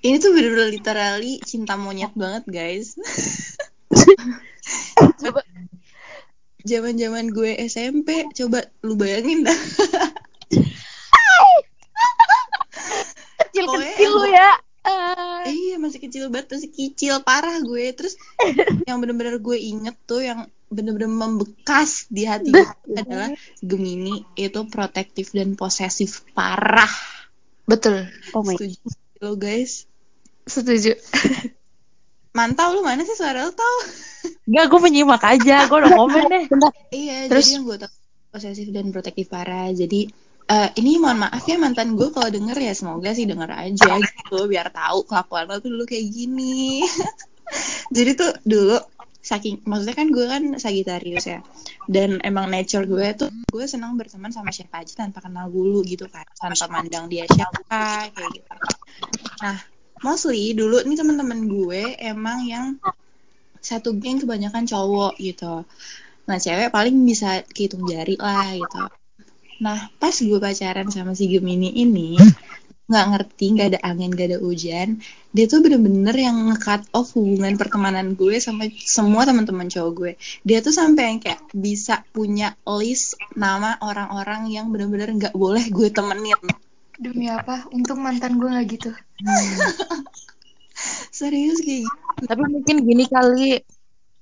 ini 0.00 0.16
tuh 0.16 0.32
bener-bener 0.32 0.72
literally 0.72 1.44
cinta 1.44 1.76
monyet 1.76 2.16
banget 2.16 2.44
guys. 2.48 2.96
Coba. 5.20 5.44
Zaman-zaman 6.60 7.32
gue 7.32 7.56
SMP, 7.56 8.28
coba 8.36 8.60
lu 8.84 8.92
bayangin 8.92 9.48
dah. 9.48 9.60
Kecil-kecil 13.48 14.10
lu 14.12 14.28
ya. 14.28 14.60
Eh, 14.80 15.40
Iya 15.48 15.76
masih 15.76 16.00
kecil 16.00 16.32
banget 16.32 16.56
masih 16.56 16.72
kecil 16.72 17.20
parah 17.20 17.60
gue 17.60 17.84
terus 17.92 18.16
yang 18.88 19.00
bener-bener 19.00 19.36
gue 19.36 19.56
inget 19.56 19.96
tuh 20.08 20.24
yang 20.24 20.48
bener-bener 20.72 21.10
membekas 21.10 22.08
di 22.08 22.24
hati 22.24 22.48
gue 22.48 22.96
adalah 22.96 23.28
Gemini 23.60 24.24
itu 24.40 24.60
protektif 24.72 25.36
dan 25.36 25.52
posesif 25.52 26.24
parah 26.32 26.88
Betul. 27.68 28.08
oh 28.32 28.40
my 28.40 28.56
setuju 28.56 28.80
lo 29.20 29.36
guys 29.36 29.84
Setuju. 30.50 30.92
mantau 32.36 32.74
lu 32.74 32.82
mana 32.86 33.02
sih 33.06 33.14
suara 33.14 33.46
lu 33.46 33.52
tau 33.54 33.76
Enggak, 34.50 34.66
gue 34.68 34.80
menyimak 34.82 35.22
aja. 35.24 35.64
Gue 35.70 35.78
udah 35.80 35.92
komen 35.96 36.22
deh. 36.28 36.44
iya 36.92 37.30
Terus? 37.30 37.46
jadi 37.48 37.56
yang 37.56 37.64
gue 37.64 37.76
tau 37.80 37.90
posesif 38.30 38.70
dan 38.70 38.94
protektif 38.94 39.26
parah 39.26 39.74
jadi 39.74 40.06
eh, 40.50 40.68
ini 40.78 41.02
mohon 41.02 41.18
maaf 41.26 41.42
ya 41.46 41.58
mantan 41.58 41.98
gue 41.98 42.14
kalau 42.14 42.30
denger 42.30 42.54
ya 42.58 42.72
semoga 42.74 43.10
sih 43.10 43.26
denger 43.26 43.50
aja 43.50 43.98
gitu 43.98 44.46
biar 44.46 44.70
tahu 44.70 45.02
kelakuan 45.06 45.50
lo 45.50 45.58
tuh 45.58 45.70
dulu 45.74 45.84
kayak 45.86 46.06
gini 46.10 46.86
jadi 47.96 48.10
tuh 48.14 48.30
dulu 48.46 48.78
saking 49.20 49.60
maksudnya 49.68 49.96
kan 49.98 50.08
gue 50.08 50.24
kan 50.24 50.42
Sagittarius 50.56 51.28
ya 51.28 51.44
dan 51.90 52.24
emang 52.24 52.48
nature 52.48 52.88
gue 52.88 53.06
tuh 53.18 53.28
gue 53.52 53.66
senang 53.68 53.98
berteman 53.98 54.32
sama 54.32 54.48
siapa 54.48 54.80
aja 54.80 55.04
tanpa 55.04 55.20
kenal 55.20 55.52
dulu 55.52 55.84
gitu 55.84 56.08
kan 56.08 56.24
tanpa 56.38 56.70
mandang 56.72 57.10
dia 57.10 57.28
siapa 57.28 57.60
kayak 58.14 58.30
gitu 58.32 58.48
nah 59.44 59.58
mostly 60.00 60.56
dulu 60.56 60.80
nih 60.84 60.96
teman-teman 60.96 61.46
gue 61.46 61.82
emang 62.00 62.38
yang 62.48 62.66
satu 63.60 63.92
geng 64.00 64.20
kebanyakan 64.20 64.64
cowok 64.64 65.20
gitu. 65.20 65.68
Nah 66.28 66.36
cewek 66.40 66.72
paling 66.72 66.96
bisa 67.04 67.44
kehitung 67.52 67.84
jari 67.84 68.16
lah 68.16 68.56
gitu. 68.56 68.82
Nah 69.60 69.92
pas 70.00 70.16
gue 70.16 70.38
pacaran 70.40 70.88
sama 70.88 71.12
si 71.12 71.28
Gemini 71.28 71.72
ini 71.76 72.16
nggak 72.90 73.06
ngerti 73.06 73.44
nggak 73.54 73.68
ada 73.70 73.80
angin 73.86 74.10
nggak 74.10 74.28
ada 74.34 74.38
hujan 74.42 74.98
dia 75.30 75.46
tuh 75.46 75.62
bener-bener 75.62 76.10
yang 76.10 76.50
nge-cut 76.50 76.90
off 76.90 77.14
hubungan 77.14 77.54
pertemanan 77.54 78.18
gue 78.18 78.42
sama 78.42 78.66
semua 78.82 79.22
teman-teman 79.22 79.70
cowok 79.70 79.92
gue. 79.94 80.12
Dia 80.42 80.58
tuh 80.58 80.74
sampai 80.74 81.14
yang 81.14 81.18
kayak 81.22 81.54
bisa 81.54 82.02
punya 82.10 82.58
list 82.66 83.14
nama 83.38 83.78
orang-orang 83.78 84.50
yang 84.50 84.74
bener-bener 84.74 85.06
nggak 85.14 85.34
boleh 85.38 85.70
gue 85.70 85.88
temenin 85.94 86.34
Demi 87.00 87.32
apa? 87.32 87.64
Untung 87.72 88.04
mantan 88.04 88.36
gue 88.36 88.52
gak 88.52 88.66
gitu. 88.68 88.90
serius 91.18 91.60
kayak 91.60 91.84
gitu 91.84 92.24
Tapi 92.28 92.42
mungkin 92.44 92.76
gini 92.84 93.04
kali. 93.08 93.60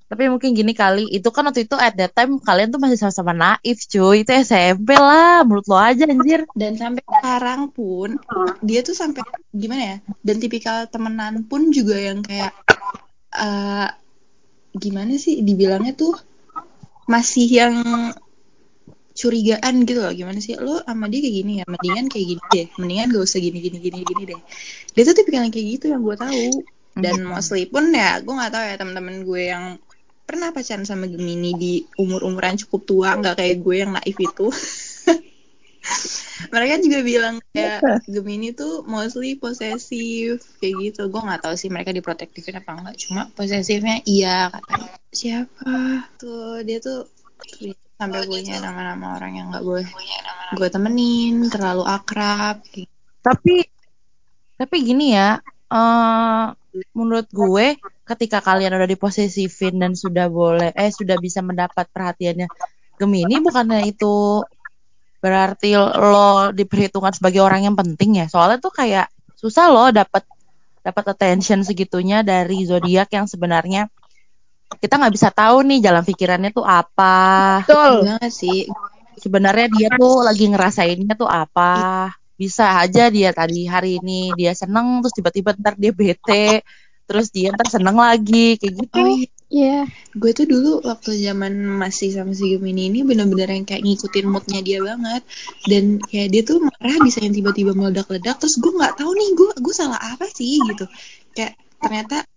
Tapi 0.09 0.25
mungkin 0.33 0.57
gini 0.57 0.73
kali. 0.73 1.05
Itu 1.13 1.29
kan 1.35 1.51
waktu 1.51 1.67
itu 1.67 1.77
at 1.77 1.99
that 1.99 2.15
time 2.15 2.41
kalian 2.41 2.73
tuh 2.73 2.81
masih 2.81 2.97
sama-sama 2.97 3.35
naif 3.35 3.85
cuy. 3.91 4.25
Itu 4.25 4.33
SMP 4.33 4.95
lah. 4.97 5.43
Menurut 5.43 5.67
lo 5.69 5.77
aja 5.77 6.07
anjir. 6.07 6.47
dan 6.57 6.79
sampai 6.79 7.03
sekarang 7.03 7.75
pun 7.75 8.17
dia 8.65 8.81
tuh 8.87 8.97
sampai 8.97 9.21
gimana 9.53 9.83
ya 9.83 9.97
dan 10.25 10.37
tipikal 10.39 10.87
temenan 10.89 11.45
pun 11.45 11.69
juga 11.75 11.99
yang 11.99 12.25
kayak 12.25 12.55
eh 13.37 13.89
gimana 14.79 15.19
sih 15.19 15.45
dibilangnya 15.45 15.93
tuh 15.93 16.17
masih 17.09 17.47
yang 17.49 17.75
curigaan 19.19 19.83
gitu 19.83 19.99
loh. 19.99 20.15
Gimana 20.15 20.39
sih? 20.39 20.55
Lo 20.55 20.79
sama 20.87 21.11
dia 21.11 21.19
kayak 21.19 21.37
gini 21.43 21.53
ya? 21.59 21.65
Mendingan 21.67 22.07
kayak 22.07 22.27
gini 22.31 22.43
deh. 22.55 22.67
Mendingan 22.79 23.07
gak 23.11 23.25
usah 23.27 23.43
gini 23.43 23.59
gini 23.59 23.79
gini 23.83 23.99
gini 24.07 24.23
deh. 24.31 24.41
Dia 24.95 25.03
tuh 25.03 25.15
tipikal 25.19 25.43
kayak 25.51 25.67
gitu 25.75 25.85
yang 25.91 26.07
gue 26.07 26.15
tahu. 26.15 26.47
Dan 26.99 27.23
mostly 27.27 27.71
pun 27.71 27.95
ya 27.95 28.19
gue 28.19 28.35
nggak 28.35 28.51
tahu 28.51 28.65
ya 28.67 28.75
teman-teman 28.75 29.23
gue 29.23 29.43
yang 29.55 29.65
pernah 30.27 30.51
pacaran 30.51 30.83
sama 30.83 31.07
Gemini 31.07 31.55
di 31.55 31.87
umur-umuran 31.95 32.59
cukup 32.59 32.83
tua 32.85 33.15
nggak 33.17 33.39
kayak 33.39 33.57
gue 33.63 33.75
yang 33.79 33.95
naif 33.95 34.19
itu. 34.19 34.51
Mereka 36.53 36.85
juga 36.85 36.99
bilang 37.07 37.41
kayak 37.55 38.03
Gemini 38.11 38.51
tuh 38.51 38.83
mostly 38.85 39.39
posesif 39.39 40.43
kayak 40.59 40.75
gitu. 40.91 41.07
Gue 41.07 41.23
nggak 41.23 41.47
tahu 41.47 41.55
sih 41.55 41.71
mereka 41.71 41.95
diprotektifin 41.95 42.59
apa 42.59 42.77
enggak 42.77 42.99
cuma 42.99 43.31
posesifnya 43.33 44.03
iya 44.05 44.51
katanya. 44.51 44.91
Siapa? 45.15 45.75
Tuh 46.19 46.67
dia 46.67 46.83
tuh 46.83 47.07
sampai 47.99 48.31
punya 48.31 48.63
nama-nama 48.63 49.19
orang 49.19 49.33
yang 49.35 49.47
nggak 49.51 49.67
boleh 49.67 49.89
gue 50.55 50.69
temenin 50.71 51.51
terlalu 51.51 51.83
akrab 51.83 52.63
gitu. 52.71 52.89
Tapi 53.21 53.67
tapi 54.55 54.77
gini 54.81 55.19
ya. 55.19 55.43
eh 55.69 56.47
menurut 56.97 57.29
gue 57.29 57.77
ketika 58.09 58.41
kalian 58.41 58.73
udah 58.73 58.89
diposesifin 58.89 59.77
dan 59.77 59.93
sudah 59.93 60.33
boleh 60.33 60.73
eh 60.73 60.89
sudah 60.89 61.21
bisa 61.21 61.45
mendapat 61.45 61.85
perhatiannya 61.93 62.49
Gemini 62.97 63.37
bukannya 63.45 63.85
itu 63.85 64.41
berarti 65.19 65.77
lo 65.77 66.55
diperhitungkan 66.55 67.13
sebagai 67.13 67.43
orang 67.45 67.69
yang 67.69 67.77
penting 67.77 68.23
ya 68.23 68.27
soalnya 68.31 68.63
tuh 68.63 68.73
kayak 68.73 69.13
susah 69.37 69.67
loh 69.69 69.89
dapat 69.93 70.25
dapat 70.81 71.05
attention 71.13 71.67
segitunya 71.67 72.25
dari 72.25 72.65
zodiak 72.65 73.13
yang 73.13 73.27
sebenarnya 73.29 73.91
kita 74.79 74.95
nggak 74.99 75.15
bisa 75.15 75.29
tahu 75.35 75.67
nih 75.67 75.79
jalan 75.83 76.05
pikirannya 76.07 76.51
tuh 76.55 76.67
apa. 76.67 77.17
Betul. 77.67 77.93
banget 78.07 78.33
sih? 78.33 78.71
Sebenarnya 79.19 79.67
dia 79.75 79.89
tuh 79.99 80.23
lagi 80.23 80.47
ngerasainnya 80.47 81.15
tuh 81.19 81.27
apa. 81.27 82.09
Bisa 82.39 82.79
aja 82.79 83.11
dia 83.11 83.35
tadi 83.35 83.67
hari 83.67 83.99
ini 83.99 84.31
dia 84.39 84.55
seneng 84.55 85.03
terus 85.03 85.15
tiba-tiba 85.19 85.59
ntar 85.59 85.75
dia 85.75 85.91
bete 85.91 86.63
terus 87.09 87.33
dia 87.35 87.51
ntar 87.51 87.67
seneng 87.67 87.99
lagi 87.99 88.55
kayak 88.61 88.75
gitu. 88.85 89.01
Oh 89.01 89.09
iya, 89.19 89.29
Iya. 89.49 89.79
gue 90.13 90.31
tuh 90.37 90.45
dulu 90.45 90.85
waktu 90.85 91.25
zaman 91.25 91.57
masih 91.81 92.13
sama 92.13 92.37
si 92.37 92.53
Gemini 92.53 92.93
ini 92.93 93.01
bener-bener 93.01 93.49
yang 93.49 93.65
kayak 93.65 93.81
ngikutin 93.81 94.27
moodnya 94.29 94.61
dia 94.61 94.79
banget. 94.85 95.25
Dan 95.65 95.99
kayak 96.05 96.29
dia 96.31 96.43
tuh 96.45 96.61
marah 96.61 96.97
bisa 97.01 97.25
yang 97.25 97.33
tiba-tiba 97.33 97.73
meledak-ledak 97.73 98.37
terus 98.37 98.61
gue 98.61 98.71
nggak 98.71 99.01
tahu 99.01 99.11
nih 99.17 99.29
gue 99.35 99.51
gue 99.57 99.75
salah 99.75 99.97
apa 99.99 100.29
sih 100.29 100.61
gitu. 100.63 100.85
Kayak 101.33 101.57
ternyata 101.81 102.29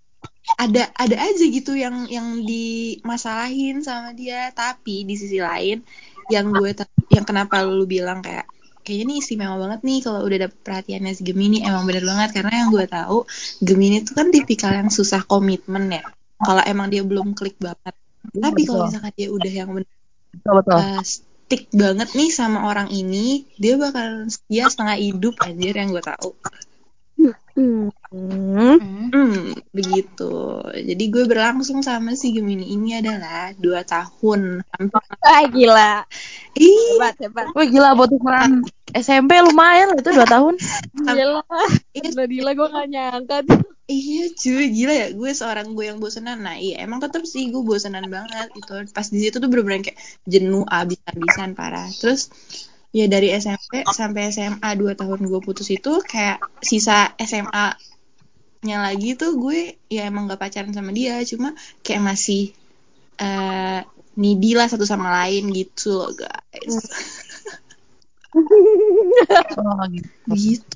ada 0.57 0.89
ada 0.98 1.15
aja 1.17 1.43
gitu 1.45 1.77
yang 1.77 2.10
yang 2.10 2.41
dimasalahin 2.43 3.81
sama 3.86 4.13
dia. 4.13 4.50
Tapi 4.51 5.05
di 5.05 5.15
sisi 5.15 5.39
lain 5.41 5.81
yang 6.29 6.50
gue 6.51 6.71
yang 7.12 7.25
kenapa 7.25 7.62
lu 7.65 7.86
bilang 7.86 8.24
kayak 8.24 8.48
kayaknya 8.81 9.13
nih 9.13 9.17
istimewa 9.21 9.55
banget 9.62 9.79
nih 9.86 10.00
kalau 10.01 10.19
udah 10.25 10.38
dapet 10.50 10.60
perhatiannya 10.62 11.12
si 11.13 11.21
Gemini. 11.25 11.62
Emang 11.62 11.86
bener 11.86 12.03
banget 12.05 12.29
karena 12.41 12.65
yang 12.65 12.69
gue 12.74 12.86
tahu 12.86 13.25
Gemini 13.62 14.01
tuh 14.01 14.13
kan 14.17 14.27
tipikal 14.33 14.74
yang 14.74 14.89
susah 14.89 15.24
komitmen 15.25 15.91
ya. 15.91 16.03
Kalau 16.41 16.63
emang 16.65 16.89
dia 16.89 17.05
belum 17.05 17.38
klik 17.38 17.62
banget. 17.62 17.93
Tapi 18.31 18.62
kalau 18.65 18.89
misalkan 18.89 19.13
dia 19.17 19.29
udah 19.29 19.51
yang 19.51 19.69
bener 19.74 19.89
betul 20.31 20.53
betul. 20.63 20.77
uh, 20.79 21.03
stick 21.03 21.67
banget 21.75 22.10
nih 22.15 22.31
sama 22.31 22.71
orang 22.71 22.88
ini 22.88 23.43
dia 23.60 23.75
bakal 23.75 24.31
setia 24.31 24.71
setengah 24.71 24.95
hidup 24.95 25.36
anjir 25.43 25.75
yang 25.75 25.91
gue 25.91 26.00
tahu 26.00 26.31
Hmm. 27.51 27.91
Hmm. 28.12 28.77
Hmm, 29.12 29.55
begitu. 29.75 30.31
Jadi 30.72 31.03
gue 31.12 31.24
berlangsung 31.27 31.84
sama 31.84 32.15
si 32.15 32.31
Gemini 32.31 32.72
ini 32.75 32.96
adalah 33.00 33.51
dua 33.55 33.84
tahun. 33.84 34.63
Ah 35.24 35.43
gila. 35.48 36.08
Ih, 36.55 37.00
Hebat, 37.00 37.15
hebat. 37.20 37.46
Wah 37.55 37.67
gila 37.67 37.96
buat 37.96 38.12
ukuran 38.12 38.63
SMP 38.91 39.39
lumayan 39.39 39.96
itu 39.96 40.12
dua 40.12 40.27
tahun. 40.27 40.55
Gila. 40.96 41.43
Iya. 41.96 42.10
Gila, 42.12 42.24
gila 42.27 42.51
gue 42.55 42.67
gak 42.72 42.88
nyangka 42.91 43.38
iya 43.91 44.31
cuy, 44.31 44.65
gila 44.72 44.93
ya. 44.96 45.08
Gue 45.12 45.31
seorang 45.36 45.75
gue 45.75 45.86
yang 45.91 46.00
bosenan. 46.00 46.39
Nah 46.39 46.55
iya, 46.55 46.79
emang 46.84 47.03
tetap 47.03 47.27
sih 47.27 47.51
gue 47.51 47.63
bosenan 47.63 48.08
banget. 48.08 48.48
Itu 48.55 48.88
pas 48.96 49.08
di 49.12 49.20
situ 49.20 49.38
tuh 49.43 49.50
bener-bener 49.51 49.91
kayak 49.91 50.00
jenuh 50.24 50.63
abis-abisan 50.63 51.51
parah. 51.60 51.88
Terus 52.00 52.31
ya 52.91 53.07
dari 53.07 53.31
SMP 53.31 53.88
sampai 53.88 54.31
SMA 54.36 54.69
dua 54.75 54.93
tahun 55.00 55.24
gue 55.24 55.39
putus 55.39 55.71
itu 55.71 56.03
kayak 56.03 56.43
sisa 56.60 57.15
SMA 57.15 57.75
nya 58.62 58.77
lagi 58.83 59.17
tuh 59.17 59.39
gue 59.41 59.79
ya 59.89 60.05
emang 60.05 60.29
gak 60.29 60.38
pacaran 60.38 60.69
sama 60.75 60.93
dia 60.93 61.17
cuma 61.25 61.55
kayak 61.81 62.03
masih 62.03 62.53
eh 63.17 63.81
needy 64.19 64.53
lah 64.53 64.67
satu 64.67 64.83
sama 64.83 65.07
lain 65.24 65.50
gitu 65.55 65.95
loh 65.98 66.12
guys 66.13 66.75
Oh, 68.31 69.83
gitu. 69.91 70.07
gitu 70.31 70.75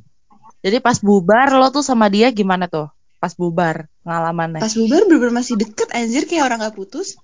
Jadi 0.60 0.78
pas 0.84 0.98
bubar 1.00 1.56
lo 1.56 1.72
tuh 1.72 1.86
sama 1.86 2.12
dia 2.12 2.28
gimana 2.36 2.68
tuh? 2.68 2.90
Pas 3.22 3.32
bubar 3.32 3.88
pengalamannya. 4.04 4.60
pas 4.60 4.74
bubar 4.76 5.02
bener 5.08 5.32
masih 5.32 5.56
deket 5.56 5.88
anjir 5.96 6.28
kayak 6.28 6.46
orang 6.52 6.60
gak 6.62 6.76
putus 6.76 7.16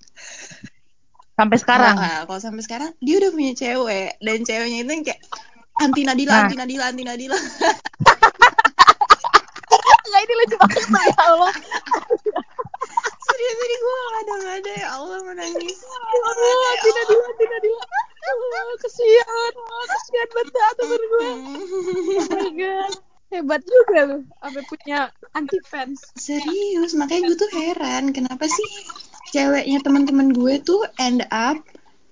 Sampai 1.42 1.58
sekarang. 1.58 1.94
Nah, 1.98 2.22
kalau 2.30 2.38
sampai 2.38 2.62
sekarang 2.62 2.90
dia 3.02 3.18
udah 3.18 3.30
punya 3.34 3.52
cewek 3.52 4.14
dan 4.22 4.38
ceweknya 4.46 4.78
itu 4.86 4.92
yang 4.94 5.02
kayak 5.02 5.20
anti 5.82 6.02
Nadila 6.06 6.30
Nah. 6.30 6.40
anti 6.46 6.54
Nadila 6.54 6.84
anti 6.86 7.02
Nadila 7.02 7.34
Enggak 10.02 10.22
ini 10.22 10.34
lucu 10.38 10.56
banget 10.60 10.84
ya 10.86 11.24
Allah. 11.24 11.52
serius 13.26 13.58
ini 13.58 13.76
gue 13.80 13.96
ada 14.20 14.32
nggak 14.36 14.56
ada 14.60 14.72
ya 14.76 14.88
Allah 14.92 15.18
menangis 15.24 15.78
Allah, 15.82 16.72
tidak 16.84 17.04
dila, 17.08 17.28
tidak 17.40 17.58
dila. 17.64 17.84
Allah, 18.22 18.76
kesian. 18.78 19.52
Kesian 19.88 20.28
banget 20.30 20.74
temen 20.78 21.00
gue. 21.02 21.26
Oh 21.26 22.26
my 22.28 22.48
god. 22.54 22.92
Hebat 23.32 23.62
juga 23.64 23.98
lu. 24.04 24.18
Sampai 24.28 24.62
punya 24.68 24.98
anti 25.32 25.58
fans. 25.64 25.98
serius 26.14 26.92
makanya 26.92 27.32
gue 27.32 27.38
tuh 27.40 27.50
heran 27.56 28.12
kenapa 28.12 28.44
sih 28.44 28.68
ceweknya 29.32 29.80
teman-teman 29.80 30.30
gue 30.36 30.60
tuh 30.60 30.84
end 31.00 31.24
up 31.32 31.58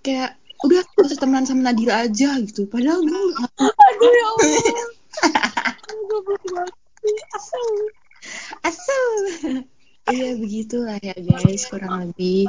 kayak 0.01 0.41
udah 0.65 0.81
gak 0.85 1.05
usah 1.05 1.21
temenan 1.21 1.45
sama 1.45 1.71
Nadila 1.71 2.05
aja 2.09 2.37
gitu. 2.41 2.69
Padahal 2.69 3.01
gue 3.05 3.21
Aduh 3.61 4.13
ya 4.13 4.27
Allah. 4.29 4.57
Asal. 7.37 7.67
asal. 8.65 9.05
Iya 10.11 10.37
begitulah 10.37 10.99
ya 11.01 11.17
guys 11.17 11.69
kurang 11.69 12.09
lebih. 12.09 12.49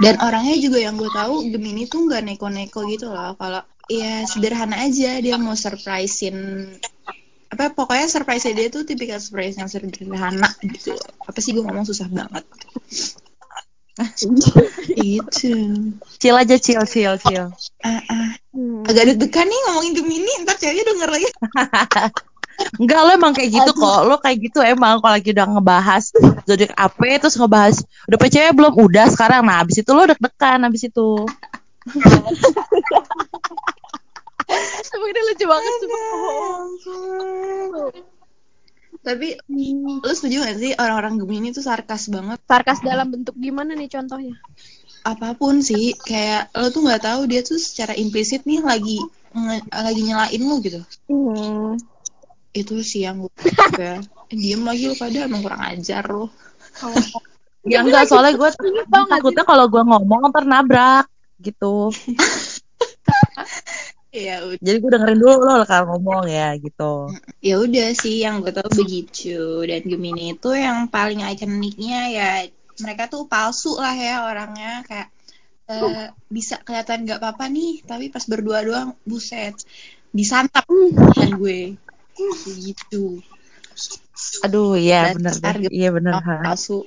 Dan 0.00 0.18
orangnya 0.20 0.56
juga 0.58 0.78
yang 0.80 0.96
gue 0.98 1.08
tahu 1.12 1.48
Gemini 1.48 1.86
tuh 1.88 2.08
nggak 2.08 2.24
neko-neko 2.24 2.84
gitu 2.88 3.12
loh. 3.12 3.36
Kalau 3.36 3.62
ya 3.88 4.24
sederhana 4.24 4.84
aja 4.84 5.20
dia 5.20 5.36
mau 5.36 5.52
surprisein 5.52 6.72
apa 7.52 7.70
pokoknya 7.70 8.10
surprise 8.10 8.50
dia 8.50 8.66
tuh 8.72 8.82
tipikal 8.82 9.22
surprise 9.22 9.54
yang 9.60 9.70
sederhana 9.70 10.50
gitu. 10.66 10.96
Apa 11.24 11.38
sih 11.38 11.54
gue 11.54 11.62
ngomong 11.62 11.86
susah 11.86 12.10
banget 12.10 12.44
itu 14.98 15.54
Chill 16.18 16.34
aja 16.34 16.56
chill 16.58 16.82
chill 16.82 17.14
chill. 17.22 17.46
ah, 17.86 18.02
ah. 18.10 18.30
Hmm. 18.50 18.82
agak 18.86 19.14
deg-degan 19.14 19.46
nih 19.46 19.60
ngomongin 19.70 19.92
Gemini 19.98 20.32
ntar 20.42 20.58
ceweknya 20.58 20.82
denger 20.86 21.08
lagi 21.10 21.28
Enggak 22.78 23.00
lo 23.02 23.10
emang 23.18 23.34
kayak 23.34 23.50
gitu 23.50 23.70
kok. 23.74 24.06
Lo 24.06 24.14
kayak 24.22 24.38
gitu 24.46 24.62
emang 24.62 25.02
kalau 25.02 25.18
lagi 25.18 25.34
udah 25.34 25.46
ngebahas 25.58 26.14
zodiak 26.46 26.70
apa 26.78 27.18
terus 27.18 27.34
ngebahas 27.34 27.82
udah 28.06 28.14
PCW 28.14 28.54
belum? 28.54 28.78
Udah 28.78 29.10
sekarang. 29.10 29.42
Nah, 29.42 29.58
habis 29.58 29.82
itu 29.82 29.90
lo 29.90 30.06
deg-degan 30.06 30.62
habis 30.62 30.86
itu. 30.86 31.26
Ini 34.94 35.20
lucu 35.30 35.44
banget 35.50 35.74
cuma 35.82 35.98
tapi 39.04 39.36
lu 40.00 40.12
setuju 40.16 40.42
gak 40.42 40.56
sih 40.58 40.72
orang-orang 40.74 41.20
Gemini 41.20 41.52
tuh 41.52 41.60
sarkas 41.60 42.08
banget 42.08 42.40
Sarkas 42.48 42.80
dalam 42.80 43.12
bentuk 43.12 43.36
gimana 43.36 43.76
nih 43.76 43.92
contohnya? 43.92 44.34
apa 45.04 45.36
pun 45.36 45.60
sih 45.60 45.92
kayak 46.00 46.48
lo 46.56 46.72
tuh 46.72 46.80
nggak 46.88 47.04
tahu 47.04 47.28
dia 47.28 47.44
tuh 47.44 47.60
secara 47.60 47.92
implisit 47.92 48.48
nih 48.48 48.64
lagi 48.64 48.96
nge- 49.36 49.68
lagi 49.68 50.00
nyelain 50.00 50.40
lo 50.40 50.56
gitu 50.64 50.80
Hmm. 51.04 51.76
itu 52.56 52.80
sih 52.80 53.04
yang 53.04 53.28
gue 53.28 53.32
ya. 53.76 54.00
diem 54.32 54.64
lagi 54.64 54.88
lo 54.88 54.96
pada 54.96 55.28
emang 55.28 55.44
kurang 55.44 55.60
ajar 55.60 56.04
lo 56.08 56.32
Ya 57.64 57.80
enggak 57.80 58.08
soalnya 58.12 58.36
gue 58.36 58.50
gak 58.52 59.08
takutnya 59.08 59.44
kalau 59.44 59.68
gue 59.72 59.80
ngomong 59.80 60.28
ntar 60.28 60.44
nabrak 60.44 61.08
gitu. 61.40 61.88
ya 64.14 64.36
udah 64.46 64.62
Jadi 64.62 64.76
gue 64.78 64.90
dengerin 64.94 65.18
dulu 65.18 65.34
lo 65.42 65.54
kalau 65.66 65.84
ngomong 65.98 66.30
ya 66.30 66.54
gitu. 66.54 67.10
ya 67.42 67.54
udah 67.58 67.88
sih 67.98 68.22
yang 68.22 68.46
gue 68.46 68.54
tahu 68.54 68.70
begitu 68.86 69.66
dan 69.66 69.82
Gemini 69.82 70.38
itu 70.38 70.50
yang 70.54 70.86
paling 70.86 71.26
ikoniknya 71.26 72.00
ya 72.14 72.30
mereka 72.78 73.10
tuh 73.10 73.26
palsu 73.26 73.74
lah 73.74 73.94
ya 73.94 74.22
orangnya 74.22 74.86
kayak 74.86 75.08
eh, 75.66 76.08
bisa 76.30 76.62
kelihatan 76.62 77.02
nggak 77.10 77.18
apa-apa 77.18 77.50
nih 77.50 77.82
tapi 77.82 78.06
pas 78.14 78.22
berdua 78.22 78.62
doang 78.62 78.94
buset 79.02 79.58
disantap 80.14 80.62
kan 81.10 81.30
gue 81.34 81.74
gitu 82.46 83.18
Aduh 84.46 84.78
iya 84.78 85.10
deh. 85.10 85.18
gitu. 85.18 85.74
Iya 85.74 85.88
bener. 85.90 86.12
Oh, 86.14 86.22
ha. 86.22 86.36
palsu 86.46 86.86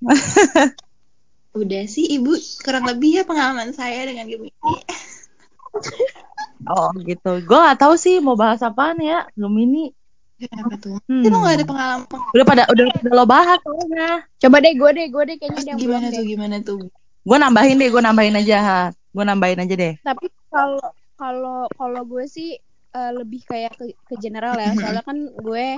udah 1.60 1.82
sih 1.90 2.06
ibu 2.14 2.36
kurang 2.62 2.86
lebih 2.86 3.20
ya 3.20 3.22
pengalaman 3.26 3.74
saya 3.74 4.06
dengan 4.06 4.28
Gemini 4.30 4.54
Oh 6.68 6.90
gitu. 7.00 7.40
Gue 7.44 7.58
gak 7.58 7.80
tahu 7.80 7.94
sih 7.96 8.20
mau 8.20 8.36
bahas 8.36 8.60
apaan 8.60 9.00
ya. 9.00 9.24
Gemini. 9.36 9.94
kenapa 10.40 10.72
tuh 10.80 10.96
Hmm. 11.04 11.20
itu 11.20 11.36
nggak 11.36 11.52
ada 11.60 11.66
pengalaman 11.68 12.08
Udah 12.32 12.46
pada 12.48 12.62
udah 12.72 12.84
udah 13.04 13.12
lo 13.12 13.24
bahas 13.28 13.60
soalnya. 13.60 14.24
Coba 14.40 14.56
deh 14.64 14.72
gue 14.72 14.90
deh, 14.96 15.06
gue 15.12 15.22
deh 15.28 15.36
kayaknya 15.36 15.76
yang 15.76 15.76
gimana 15.76 16.08
belum 16.08 16.16
tuh 16.16 16.16
deh. 16.16 16.30
gimana 16.32 16.56
tuh 16.64 16.80
Gue 17.20 17.36
nambahin 17.36 17.76
deh, 17.76 17.88
gue 17.92 18.00
nambahin 18.00 18.40
aja. 18.40 18.56
Ha. 18.64 18.80
Gue 19.12 19.24
nambahin 19.28 19.60
aja 19.60 19.74
deh. 19.76 19.94
Tapi 20.00 20.26
kalau 20.48 20.80
kalau 21.20 21.68
kalau 21.76 22.02
gue 22.08 22.24
sih 22.24 22.56
eh, 22.96 23.12
lebih 23.12 23.44
kayak 23.44 23.76
ke, 23.76 23.92
ke 24.08 24.14
general 24.16 24.56
ya. 24.56 24.72
Soalnya 24.72 25.04
kan 25.04 25.28
gue 25.28 25.76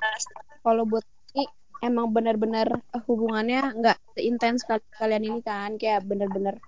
kalau 0.63 0.87
buat 0.87 1.03
ini 1.35 1.43
emang 1.83 2.15
benar-benar 2.15 2.71
eh, 2.95 3.03
hubungannya 3.11 3.83
nggak 3.83 3.99
intens 4.23 4.63
kali 4.63 4.79
kalian 4.95 5.27
ini 5.27 5.41
kan 5.43 5.75
kayak 5.75 6.07
bener-bener 6.07 6.63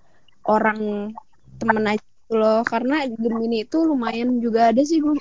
orang 0.50 1.14
temen 1.62 1.86
aja 1.86 2.02
gitu 2.34 2.42
loh. 2.42 2.66
Karena 2.66 3.06
Gemini 3.06 3.62
itu 3.62 3.78
lumayan 3.86 4.42
juga 4.42 4.74
ada 4.74 4.82
sih 4.82 4.98
gue 4.98 5.14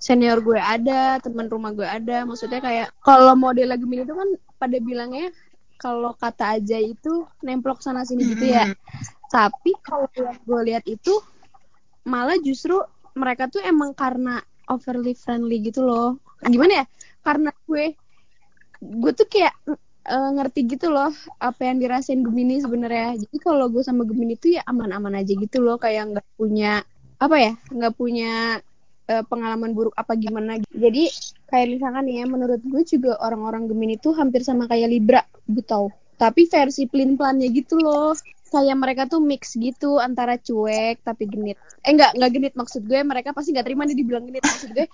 senior 0.00 0.40
gue 0.40 0.56
ada, 0.56 1.20
teman 1.20 1.52
rumah 1.52 1.76
gue 1.76 1.84
ada. 1.84 2.24
Maksudnya 2.24 2.64
kayak 2.64 2.88
kalau 3.04 3.36
model 3.36 3.76
Gemini 3.76 4.08
itu 4.08 4.16
kan 4.16 4.28
pada 4.56 4.80
bilangnya 4.80 5.28
kalau 5.76 6.16
kata 6.16 6.56
aja 6.56 6.80
itu 6.80 7.28
nemplok 7.44 7.84
sana 7.84 8.08
sini 8.08 8.32
gitu 8.32 8.48
ya. 8.48 8.72
Tapi 9.28 9.76
kalau 9.84 10.08
gue 10.16 10.60
lihat 10.72 10.88
itu 10.88 11.12
malah 12.08 12.40
justru 12.40 12.80
mereka 13.12 13.52
tuh 13.52 13.60
emang 13.60 13.92
karena 13.92 14.40
overly 14.72 15.12
friendly 15.12 15.60
gitu 15.60 15.84
loh. 15.84 16.16
Gimana 16.40 16.80
ya? 16.80 16.84
Karena 17.20 17.52
gue 17.68 17.92
gue 18.82 19.12
tuh 19.14 19.28
kayak 19.28 19.54
eh, 20.06 20.30
ngerti 20.36 20.60
gitu 20.66 20.90
loh 20.90 21.10
apa 21.38 21.60
yang 21.68 21.78
dirasain 21.82 22.20
Gemini 22.22 22.58
sebenarnya. 22.62 23.18
Jadi 23.22 23.36
kalau 23.38 23.66
gue 23.70 23.82
sama 23.84 24.02
Gemini 24.08 24.34
tuh 24.38 24.58
ya 24.58 24.62
aman-aman 24.66 25.18
aja 25.20 25.32
gitu 25.34 25.58
loh, 25.62 25.76
kayak 25.78 26.16
nggak 26.16 26.28
punya 26.38 26.82
apa 27.22 27.36
ya? 27.38 27.52
nggak 27.70 27.94
punya 27.94 28.58
eh, 29.10 29.24
pengalaman 29.26 29.74
buruk 29.74 29.94
apa 29.98 30.14
gimana 30.14 30.58
jadi 30.70 31.10
kayak 31.50 31.66
misalkan 31.78 32.06
ya 32.08 32.24
menurut 32.26 32.60
gue 32.62 32.82
juga 32.86 33.18
orang-orang 33.20 33.66
Gemini 33.70 33.98
tuh 33.98 34.14
hampir 34.16 34.46
sama 34.46 34.70
kayak 34.70 34.88
Libra 34.88 35.22
gue 35.46 35.64
tau 35.64 35.90
tapi 36.16 36.46
versi 36.46 36.86
plin 36.86 37.18
plannya 37.18 37.50
gitu 37.50 37.82
loh 37.82 38.14
kayak 38.52 38.76
mereka 38.78 39.02
tuh 39.08 39.18
mix 39.18 39.56
gitu 39.56 39.96
antara 39.98 40.36
cuek 40.38 41.02
tapi 41.02 41.24
genit 41.26 41.58
eh 41.82 41.90
enggak 41.90 42.14
enggak 42.14 42.30
genit 42.30 42.54
maksud 42.54 42.84
gue 42.84 43.00
mereka 43.02 43.34
pasti 43.34 43.50
nggak 43.56 43.66
terima 43.66 43.82
nih 43.88 43.96
dibilang 43.96 44.24
genit 44.28 44.44
maksud 44.44 44.70
gue 44.76 44.86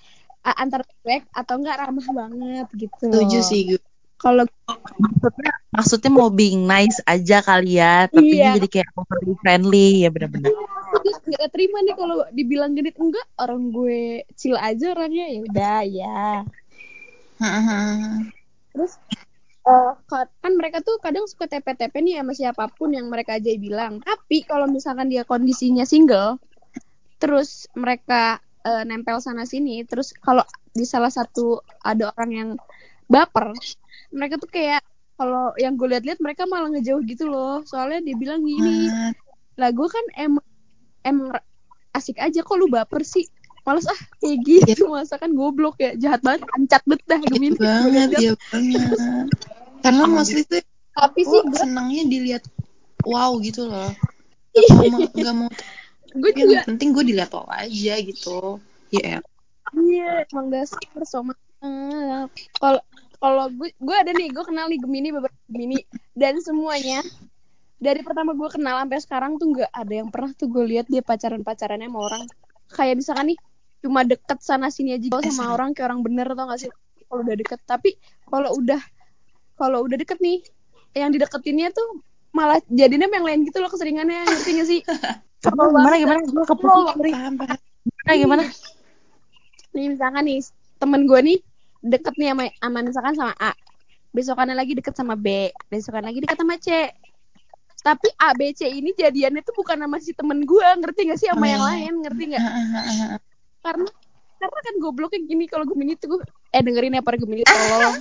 antara 0.57 0.87
cuek 0.87 1.29
atau 1.35 1.55
enggak 1.61 1.77
ramah 1.77 2.09
banget 2.09 2.66
gitu 2.79 3.11
Setuju 3.12 3.38
sih 3.44 3.61
gue. 3.75 3.81
Kalau 4.18 4.44
maksudnya 4.98 5.52
maksudnya 5.70 6.11
mau 6.11 6.28
being 6.28 6.66
nice 6.66 6.98
aja 7.07 7.38
kali 7.40 7.78
ya 7.78 8.11
tapi 8.11 8.35
Iya. 8.35 8.59
jadi 8.59 8.68
kayak 8.68 8.88
overly 8.92 9.35
friendly 9.40 10.02
ya 10.02 10.11
benar-benar. 10.11 10.50
Gue 10.88 11.12
nggak 11.14 11.50
terima 11.54 11.78
nih 11.81 11.94
kalau 11.94 12.26
dibilang 12.31 12.74
genit. 12.74 12.98
Enggak 12.98 13.24
orang 13.38 13.70
gue 13.70 14.26
chill 14.35 14.59
aja 14.59 14.90
orangnya 14.90 15.26
ya 15.31 15.40
udah 15.46 15.78
ya. 15.87 16.22
Terus 18.74 18.92
eh, 19.62 19.92
ka- 20.04 20.33
kan 20.40 20.52
mereka 20.57 20.81
tuh 20.81 20.98
kadang 20.98 21.28
suka 21.28 21.46
TP-TP 21.46 21.94
nih 22.00 22.14
sama 22.18 22.33
siapa 22.35 22.64
pun 22.72 22.90
yang 22.90 23.07
mereka 23.07 23.37
aja 23.37 23.52
bilang. 23.54 24.00
Tapi 24.02 24.42
kalau 24.42 24.66
misalkan 24.66 25.09
dia 25.09 25.22
kondisinya 25.22 25.85
single 25.85 26.40
terus 27.18 27.66
mereka 27.74 28.38
eh, 28.62 28.83
nempel 28.83 29.18
sana 29.18 29.42
sini 29.42 29.83
terus 29.83 30.14
kalau 30.14 30.42
di 30.70 30.87
salah 30.87 31.11
satu 31.11 31.59
ada 31.83 32.14
orang 32.14 32.31
yang 32.31 32.50
baper 33.09 33.57
mereka 34.12 34.37
tuh 34.37 34.51
kayak 34.53 34.85
kalau 35.18 35.51
yang 35.59 35.75
gue 35.75 35.88
lihat-lihat 35.90 36.23
mereka 36.23 36.47
malah 36.47 36.71
ngejauh 36.71 37.03
gitu 37.09 37.27
loh 37.27 37.66
soalnya 37.66 38.05
dia 38.05 38.14
bilang 38.14 38.44
gini 38.47 38.87
lah 39.59 39.75
gue 39.75 39.88
kan 39.90 40.05
emang 40.14 40.47
emang 41.03 41.35
asik 41.97 42.21
aja 42.23 42.44
kok 42.44 42.55
lu 42.55 42.71
baper 42.71 43.03
sih 43.03 43.27
males 43.66 43.85
ah 43.85 44.01
kayak 44.23 44.38
gitu 44.49 44.88
masa 44.88 45.21
kan 45.21 45.35
goblok 45.37 45.77
ya 45.77 45.92
jahat 45.99 46.25
banget 46.25 46.47
ancat 46.57 46.83
bet 46.88 47.03
dah 47.05 47.21
Iya 47.21 47.53
banget, 47.59 48.09
iya 48.16 48.33
banget. 48.49 49.27
Karena 49.85 50.05
mostly 50.09 50.42
tuh 50.49 50.64
tapi 50.97 51.21
sih 51.29 51.40
gue 51.44 51.59
senangnya 51.59 52.03
dilihat 52.09 52.42
wow 53.05 53.37
gitu 53.44 53.68
loh. 53.68 53.92
Iya. 54.57 54.73
Gak 54.73 54.88
mau, 54.88 55.01
gak 55.12 55.35
mau 55.37 55.51
gue 56.23 56.31
yang 56.33 56.49
juga 56.49 56.59
penting 56.64 56.88
gue 56.97 57.05
dilihat 57.12 57.31
wow 57.37 57.44
aja 57.53 57.94
gitu. 58.01 58.57
Ya, 58.88 59.21
iya 59.77 60.25
emang 60.33 60.49
dasar 60.49 60.81
sama. 61.05 61.37
Kalau 62.59 62.81
kalau 63.18 63.44
gue 63.51 63.75
gue 63.75 63.97
ada 63.99 64.14
nih 64.14 64.31
gue 64.31 64.44
kenal 64.47 64.71
nih 64.71 64.79
Gemini 64.79 65.09
beberapa 65.11 65.38
Gemini. 65.51 65.83
Dan 66.14 66.38
semuanya 66.38 67.03
dari 67.79 68.03
pertama 68.03 68.35
gue 68.35 68.49
kenal 68.51 68.83
sampai 68.83 68.99
sekarang 69.03 69.33
tuh 69.38 69.55
nggak 69.55 69.71
ada 69.71 69.94
yang 69.94 70.09
pernah 70.11 70.31
tuh 70.35 70.51
gue 70.51 70.64
lihat 70.66 70.87
dia 70.87 71.03
pacaran 71.03 71.42
pacarannya 71.42 71.90
sama 71.90 72.01
orang. 72.07 72.23
Kayak 72.71 72.94
misalkan 73.03 73.27
nih 73.35 73.38
cuma 73.79 74.03
deket 74.03 74.38
sana 74.42 74.71
sini 74.71 74.99
aja 74.99 75.07
gitu 75.07 75.31
sama 75.35 75.55
orang 75.55 75.71
kayak 75.75 75.94
orang 75.94 76.01
bener 76.03 76.27
tau 76.35 76.47
gak 76.51 76.61
sih? 76.62 76.71
Kalau 77.07 77.21
udah 77.27 77.37
deket. 77.38 77.61
Tapi 77.66 77.90
kalau 78.27 78.51
udah 78.55 78.81
kalau 79.59 79.79
udah 79.87 79.97
deket 79.99 80.18
nih 80.23 80.38
yang 80.94 81.11
dideketinnya 81.11 81.75
tuh 81.75 82.03
malah 82.35 82.62
jadinya 82.71 83.11
yang 83.11 83.27
lain 83.27 83.40
gitu 83.47 83.59
loh 83.59 83.71
keseringannya 83.71 84.27
ngerti 84.27 84.51
gak 84.62 84.68
sih? 84.68 84.81
Gimana 85.42 85.94
gimana? 85.99 86.21
Gue 86.27 86.44
paham 86.47 87.35
paham. 87.38 87.59
gimana 87.87 88.12
gimana? 88.14 88.44
Nih 89.75 89.87
misalkan 89.94 90.23
nih 90.27 90.42
temen 90.79 91.07
gue 91.07 91.21
nih 91.23 91.38
deket 91.83 92.14
nih 92.19 92.35
sama, 92.35 92.45
sama 92.59 92.79
misalkan 92.83 93.14
sama 93.14 93.35
A. 93.38 93.53
Besokannya 94.11 94.57
lagi 94.57 94.73
deket 94.75 94.95
sama 94.97 95.14
B. 95.14 95.53
Besokan 95.69 96.05
lagi 96.09 96.19
deket 96.25 96.38
sama 96.38 96.57
C. 96.59 96.91
Tapi 97.79 98.09
A 98.19 98.35
B 98.35 98.51
C 98.51 98.67
ini 98.67 98.91
jadiannya 98.91 99.41
tuh 99.47 99.55
bukan 99.55 99.79
sama 99.79 99.97
si 100.03 100.11
temen 100.11 100.43
gue 100.43 100.67
ngerti 100.83 101.14
gak 101.14 101.19
sih? 101.23 101.29
Sama 101.31 101.47
Oh, 101.47 101.49
yang 101.49 101.62
iya. 101.62 101.71
lain 101.71 101.93
ngerti 102.03 102.23
gak 102.35 102.43
karena 103.59 103.91
karena 104.38 104.61
kan 104.62 104.75
gobloknya 104.79 105.21
gini 105.27 105.45
kalau 105.51 105.64
Gemini 105.67 105.95
tuh. 105.99 106.19
Gue 106.19 106.19
eh 106.55 106.62
dengerin 106.62 106.99
ya 106.99 107.03
para 107.03 107.19
Gemini 107.19 107.47
tolong. 107.47 107.95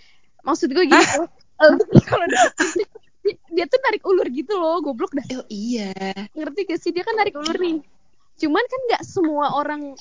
Maksud 0.46 0.68
gue 0.70 0.84
gini 0.86 1.04
kalau 2.04 2.26
dia 3.24 3.64
tuh 3.64 3.80
narik 3.88 4.02
ulur 4.04 4.28
gitu 4.28 4.52
loh 4.54 4.84
goblok 4.84 5.16
dah. 5.16 5.24
Oh 5.40 5.46
iya. 5.50 5.90
ngerti 6.36 6.70
gak 6.70 6.78
sih? 6.78 6.90
Dia 6.94 7.02
kan 7.02 7.18
narik 7.18 7.34
ulur 7.34 7.56
nih. 7.58 7.80
Cuman 8.38 8.64
kan 8.66 8.80
nggak 8.90 9.02
semua 9.06 9.54
orang 9.54 9.94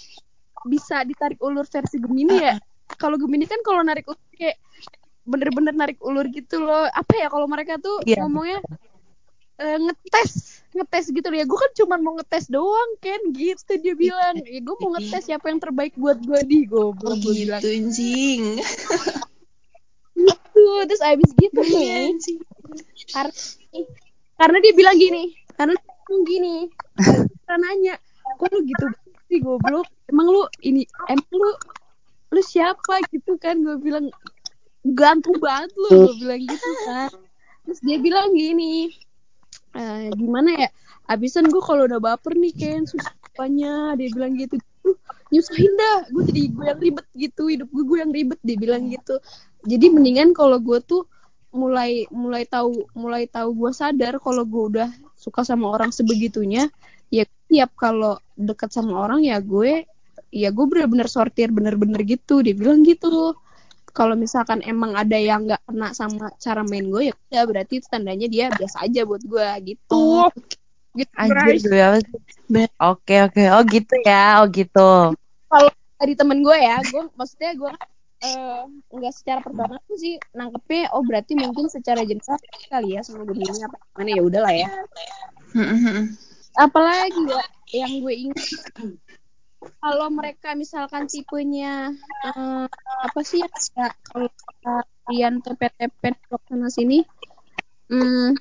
bisa 0.69 1.01
ditarik 1.07 1.39
ulur 1.41 1.65
versi 1.65 1.97
Gemini 1.99 2.37
ya 2.39 2.55
kalau 3.03 3.19
Gemini 3.19 3.43
kan 3.43 3.59
kalau 3.67 3.83
narik 3.83 4.07
ulur 4.07 4.23
kayak 4.31 4.55
bener-bener 5.27 5.75
narik 5.75 5.99
ulur 5.99 6.23
gitu 6.31 6.63
loh. 6.63 6.87
Apa 6.87 7.19
ya 7.19 7.27
kalau 7.27 7.47
mereka 7.51 7.75
tuh 7.83 7.99
Iya. 8.07 8.23
ngomongnya 8.23 8.63
eh, 9.59 9.77
ngetes 9.83 10.63
ngetes 10.71 11.05
gitu 11.11 11.27
loh 11.27 11.37
ya. 11.37 11.45
Gue 11.45 11.59
kan 11.59 11.71
cuma 11.75 11.95
mau 11.99 12.15
ngetes 12.15 12.47
doang 12.47 12.91
kan 13.03 13.19
gitu 13.35 13.71
dia 13.83 13.93
bilang. 13.99 14.39
Ya 14.47 14.59
gue 14.63 14.75
mau 14.79 14.95
ngetes 14.95 15.27
siapa 15.27 15.51
yang 15.51 15.59
terbaik 15.59 15.99
buat 15.99 16.23
gue 16.23 16.39
di 16.47 16.63
gue 16.63 16.87
bilang. 16.95 17.19
gitu 17.59 17.67
anjing. 17.67 18.43
gitu 20.13 20.65
terus 20.87 21.03
abis 21.03 21.29
gitu 21.35 21.59
Iya, 21.65 22.13
nih 22.13 22.37
karena 23.11 23.33
karena 24.37 24.57
dia 24.63 24.73
bilang 24.77 24.95
gini 24.95 25.23
karena 25.57 25.73
gini. 26.27 26.69
Karena 27.49 27.73
nanya 27.73 27.95
kok 28.37 28.49
lu 28.53 28.61
gitu 28.65 28.85
sih 29.25 29.41
goblok? 29.41 29.89
Emang 30.05 30.29
lu 30.29 30.45
ini 30.61 30.85
emang 31.09 31.33
lu 31.33 31.51
lu 32.33 32.41
siapa? 32.41 32.99
gitu 33.13 33.37
kan 33.37 33.61
gue 33.61 33.77
bilang 33.77 34.09
gantung 34.83 35.37
banget 35.37 35.71
lu 35.77 36.09
gue 36.09 36.15
bilang 36.25 36.41
gitu 36.41 36.71
kan. 36.89 37.09
Terus 37.63 37.79
dia 37.85 37.97
bilang 38.01 38.33
gini 38.35 38.91
"Eh, 39.73 40.09
gimana 40.13 40.49
ya 40.53 40.69
abisan 41.07 41.47
gue 41.49 41.61
kalau 41.61 41.85
udah 41.87 42.01
baper 42.01 42.33
nih 42.35 42.53
Ken 42.53 42.83
susahnya. 42.89 43.95
Dia 43.95 44.09
bilang 44.11 44.33
gitu 44.35 44.57
"Duh, 44.83 44.97
nyusahin 45.31 45.73
dah. 45.77 45.97
Gue 46.11 46.23
jadi 46.27 46.41
gue 46.51 46.65
yang 46.67 46.79
ribet 46.81 47.07
gitu 47.15 47.43
hidup 47.47 47.69
gue 47.71 47.83
gue 47.85 47.97
yang 48.01 48.11
ribet 48.11 48.39
dia 48.43 48.57
bilang 48.59 48.89
gitu. 48.89 49.21
Jadi 49.63 49.85
mendingan 49.93 50.35
kalau 50.35 50.59
gue 50.59 50.81
tuh 50.83 51.07
mulai 51.53 52.09
mulai 52.09 52.49
tahu 52.49 52.89
mulai 52.97 53.29
tahu 53.29 53.53
gue 53.53 53.71
sadar 53.71 54.17
kalau 54.17 54.41
gue 54.43 54.63
udah 54.73 54.89
suka 55.13 55.45
sama 55.45 55.69
orang 55.69 55.93
sebegitunya 55.93 56.67
ya 57.13 57.29
tiap 57.45 57.77
kalau 57.77 58.17
dekat 58.33 58.73
sama 58.73 59.05
orang 59.05 59.21
ya 59.21 59.37
gue 59.37 59.85
ya 60.33 60.49
gue 60.49 60.65
bener-bener 60.65 61.05
sortir 61.05 61.53
bener-bener 61.53 62.01
gitu. 62.01 62.41
Dia 62.41 62.57
bilang 62.57 62.81
gitu. 62.81 63.37
Kalau 63.93 64.17
misalkan 64.17 64.65
emang 64.65 64.97
ada 64.97 65.13
yang 65.13 65.45
nggak 65.45 65.61
kena 65.69 65.93
sama 65.93 66.33
cara 66.41 66.65
main 66.65 66.89
gue 66.89 67.13
ya 67.13 67.13
udah 67.13 67.43
berarti 67.45 67.77
itu 67.77 67.85
tandanya 67.85 68.25
dia 68.25 68.49
biasa 68.49 68.89
aja 68.89 69.05
buat 69.05 69.21
gue 69.21 69.47
gitu. 69.69 70.25
Oh, 70.25 70.29
gitu 70.97 71.13
anjir 71.13 71.55
gue 71.61 72.65
oke 72.81 73.15
oke. 73.29 73.43
Oh 73.53 73.61
gitu 73.69 73.95
ya. 74.01 74.41
Oh 74.41 74.49
gitu. 74.49 75.13
Kalau 75.45 75.69
dari 76.01 76.13
temen 76.17 76.41
gue 76.41 76.57
ya 76.57 76.81
gue 76.81 77.05
maksudnya 77.13 77.53
gue 77.53 77.71
eh, 78.25 78.61
nggak 78.97 79.13
secara 79.13 79.39
personal 79.45 79.77
tuh 79.85 79.97
sih 80.01 80.17
nangkepnya 80.33 80.89
oh 80.97 81.05
berarti 81.05 81.37
mungkin 81.37 81.69
secara 81.69 82.01
jenis 82.01 82.25
kali 82.73 82.97
ya 82.97 83.05
sama 83.05 83.29
Gemini 83.29 83.61
apa 83.61 83.77
gimana? 83.93 84.09
Ya 84.09 84.21
udahlah 84.25 84.53
ya. 84.57 84.69
Apalagi 86.57 87.21
ya 87.29 87.45
yang 87.85 88.01
gue 88.01 88.13
ingat 88.25 88.41
kalau 89.79 90.07
mereka 90.11 90.55
misalkan 90.55 91.07
tipenya 91.07 91.91
eh, 92.27 92.67
apa 93.03 93.19
sih 93.21 93.43
ya 93.43 93.49
kayak 93.49 93.93
kalau 94.07 94.29
kalian 94.63 95.43
TP-TP 95.43 96.01
sana 96.47 96.67
sini 96.71 97.03
hmm, 97.91 98.35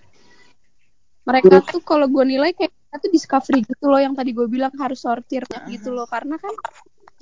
mereka 1.23 1.63
tuh 1.63 1.83
kalau 1.83 2.11
gue 2.11 2.25
nilai 2.27 2.51
kayak 2.55 2.71
mereka 2.75 2.97
tuh 3.09 3.13
discovery 3.15 3.61
gitu 3.63 3.85
loh 3.87 4.01
yang 4.03 4.15
tadi 4.19 4.35
gue 4.35 4.47
bilang 4.51 4.75
harus 4.77 5.01
sortir 5.01 5.47
gitu 5.71 5.89
loh. 5.95 6.07
Karena 6.11 6.37
kan 6.37 6.55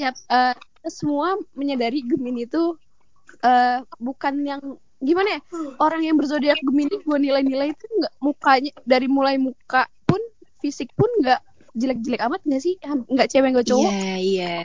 eh, 0.01 0.55
kita 0.57 0.91
semua 0.91 1.37
menyadari 1.53 2.01
Gemini 2.03 2.49
itu 2.49 2.75
eh, 3.45 3.85
bukan 4.01 4.35
yang 4.43 4.63
gimana 5.01 5.37
ya 5.37 5.41
orang 5.81 6.05
yang 6.05 6.17
berzodiak 6.17 6.61
Gemini 6.61 7.01
gue 7.01 7.19
nilai-nilai 7.21 7.73
itu 7.73 7.85
nggak 7.89 8.15
mukanya 8.21 8.73
dari 8.85 9.09
mulai 9.09 9.41
muka 9.41 9.89
pun 10.05 10.21
fisik 10.61 10.93
pun 10.93 11.09
nggak 11.25 11.41
jelek-jelek 11.75 12.23
amat 12.27 12.41
nggak 12.47 12.63
sih? 12.63 12.75
Nggak 12.83 13.29
cewek 13.31 13.51
nggak 13.55 13.69
cowok. 13.69 13.93
Iya, 13.93 14.15
iya. 14.19 14.57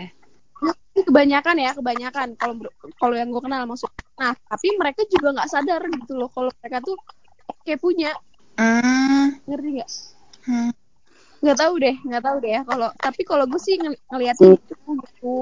kebanyakan 0.95 1.55
ya 1.59 1.71
kebanyakan 1.75 2.27
kalau 2.39 2.55
kalau 2.95 3.15
yang 3.19 3.27
gue 3.27 3.43
kenal 3.43 3.67
maksud 3.67 3.91
nah 4.15 4.31
tapi 4.47 4.79
mereka 4.79 5.03
juga 5.11 5.35
nggak 5.35 5.51
sadar 5.51 5.83
gitu 5.91 6.15
loh 6.15 6.31
kalau 6.31 6.47
mereka 6.63 6.79
tuh 6.79 6.95
kayak 7.67 7.83
punya. 7.83 8.15
Hmm, 8.55 9.35
ngerti 9.43 9.69
nggak? 9.75 9.89
Hmm. 10.47 10.71
nggak 11.43 11.57
tahu 11.59 11.73
deh 11.77 11.95
nggak 11.99 12.23
tahu 12.23 12.37
deh 12.41 12.51
ya 12.55 12.61
kalau 12.63 12.89
tapi 12.95 13.21
kalau 13.27 13.43
gue 13.45 13.59
sih 13.59 13.75
ngel- 13.75 14.01
ngeliatnya 14.07 14.55
gitu 14.55 14.73
gitu. 15.03 15.37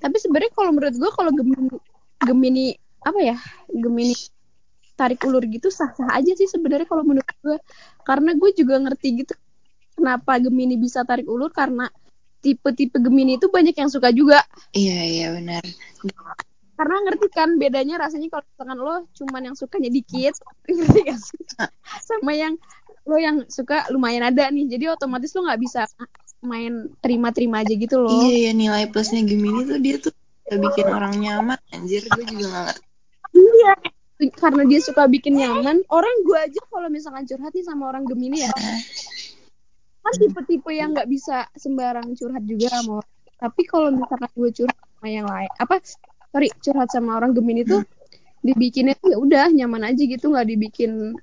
Tapi 0.00 0.16
sebenarnya 0.16 0.50
kalau 0.56 0.70
menurut 0.72 0.96
gue 0.96 1.10
kalau 1.12 1.30
gemini 1.30 1.76
gemini 2.24 2.66
apa 3.04 3.20
ya 3.20 3.36
gemini 3.68 4.16
tarik 4.96 5.20
ulur 5.28 5.44
gitu 5.44 5.68
sah 5.68 5.92
sah 5.92 6.08
aja 6.16 6.32
sih 6.32 6.48
sebenarnya 6.48 6.88
kalau 6.88 7.04
menurut 7.04 7.28
gue 7.44 7.56
karena 8.06 8.32
gue 8.32 8.50
juga 8.56 8.80
ngerti 8.80 9.08
gitu 9.22 9.34
kenapa 9.94 10.38
gemini 10.42 10.76
bisa 10.76 11.06
tarik 11.06 11.26
ulur 11.26 11.48
karena 11.54 11.88
tipe-tipe 12.44 13.00
gemini 13.00 13.40
itu 13.40 13.48
banyak 13.48 13.72
yang 13.72 13.88
suka 13.88 14.12
juga 14.12 14.44
Iya, 14.76 15.00
iya 15.06 15.26
benar. 15.32 15.64
karena 16.74 16.96
ngerti 17.06 17.26
kan 17.30 17.54
bedanya 17.54 18.02
rasanya 18.02 18.26
kalau 18.34 18.44
misalkan 18.50 18.78
lo 18.82 18.96
cuman 19.14 19.42
yang 19.46 19.56
sukanya 19.56 19.88
dikit 19.94 20.34
ngerti 20.66 21.00
gak 21.06 21.18
sih 21.22 21.38
sama 22.02 22.34
yang 22.34 22.58
lo 23.06 23.16
yang 23.16 23.46
suka 23.46 23.86
lumayan 23.94 24.26
ada 24.26 24.50
nih 24.50 24.66
jadi 24.66 24.98
otomatis 24.98 25.30
lo 25.38 25.46
nggak 25.46 25.60
bisa 25.62 25.86
main 26.44 26.92
terima-terima 27.00 27.64
aja 27.64 27.72
gitu 27.72 28.04
loh. 28.04 28.20
Iya 28.28 28.48
ya 28.48 28.52
nilai 28.52 28.84
plusnya 28.92 29.24
Gemini 29.24 29.64
tuh 29.64 29.80
dia 29.80 29.96
tuh 29.96 30.12
bisa 30.12 30.60
bikin 30.60 30.86
orang 30.92 31.16
nyaman 31.16 31.56
anjir 31.72 32.04
gue 32.04 32.24
juga 32.28 32.46
gak 32.52 32.64
ngerti. 32.68 32.84
Iya. 33.34 33.72
Karena 34.38 34.62
dia 34.68 34.78
suka 34.78 35.10
bikin 35.10 35.40
nyaman, 35.40 35.82
orang 35.90 36.14
gue 36.22 36.38
aja 36.38 36.60
kalau 36.70 36.86
misalkan 36.86 37.26
curhat 37.26 37.50
nih 37.50 37.64
sama 37.66 37.90
orang 37.90 38.06
Gemini 38.06 38.46
ya, 38.46 38.52
kan 40.04 40.14
tipe-tipe 40.20 40.70
yang 40.70 40.92
nggak 40.92 41.08
bisa 41.08 41.48
sembarang 41.56 42.12
curhat 42.12 42.44
juga 42.44 42.68
sama 42.68 43.00
orang. 43.00 43.12
Tapi 43.40 43.62
kalau 43.64 43.88
misalkan 43.90 44.30
gue 44.36 44.50
curhat 44.52 44.78
sama 44.78 45.08
yang 45.08 45.26
lain, 45.26 45.50
apa 45.56 45.74
sorry 46.30 46.48
curhat 46.60 46.88
sama 46.92 47.16
orang 47.16 47.32
Gemini 47.32 47.64
tuh 47.64 47.82
dibikinnya 48.44 48.92
tuh 49.00 49.16
ya 49.16 49.18
udah 49.18 49.44
nyaman 49.50 49.88
aja 49.88 50.02
gitu, 50.04 50.28
nggak 50.28 50.44
dibikin 50.44 51.16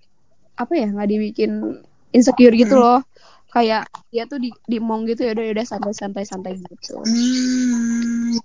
apa 0.57 0.73
ya, 0.73 0.87
nggak 0.89 1.09
dibikin 1.09 1.81
insecure 2.11 2.57
gitu 2.57 2.75
loh. 2.75 3.05
Kayak 3.51 3.85
dia 4.09 4.23
tuh 4.25 4.39
di 4.39 4.49
dimong 4.65 5.05
gitu 5.05 5.27
ya 5.27 5.35
udah 5.35 5.45
udah 5.53 5.65
santai-santai 5.67 6.23
santai 6.23 6.55
gitu. 6.57 7.03
Hmm, 7.03 8.39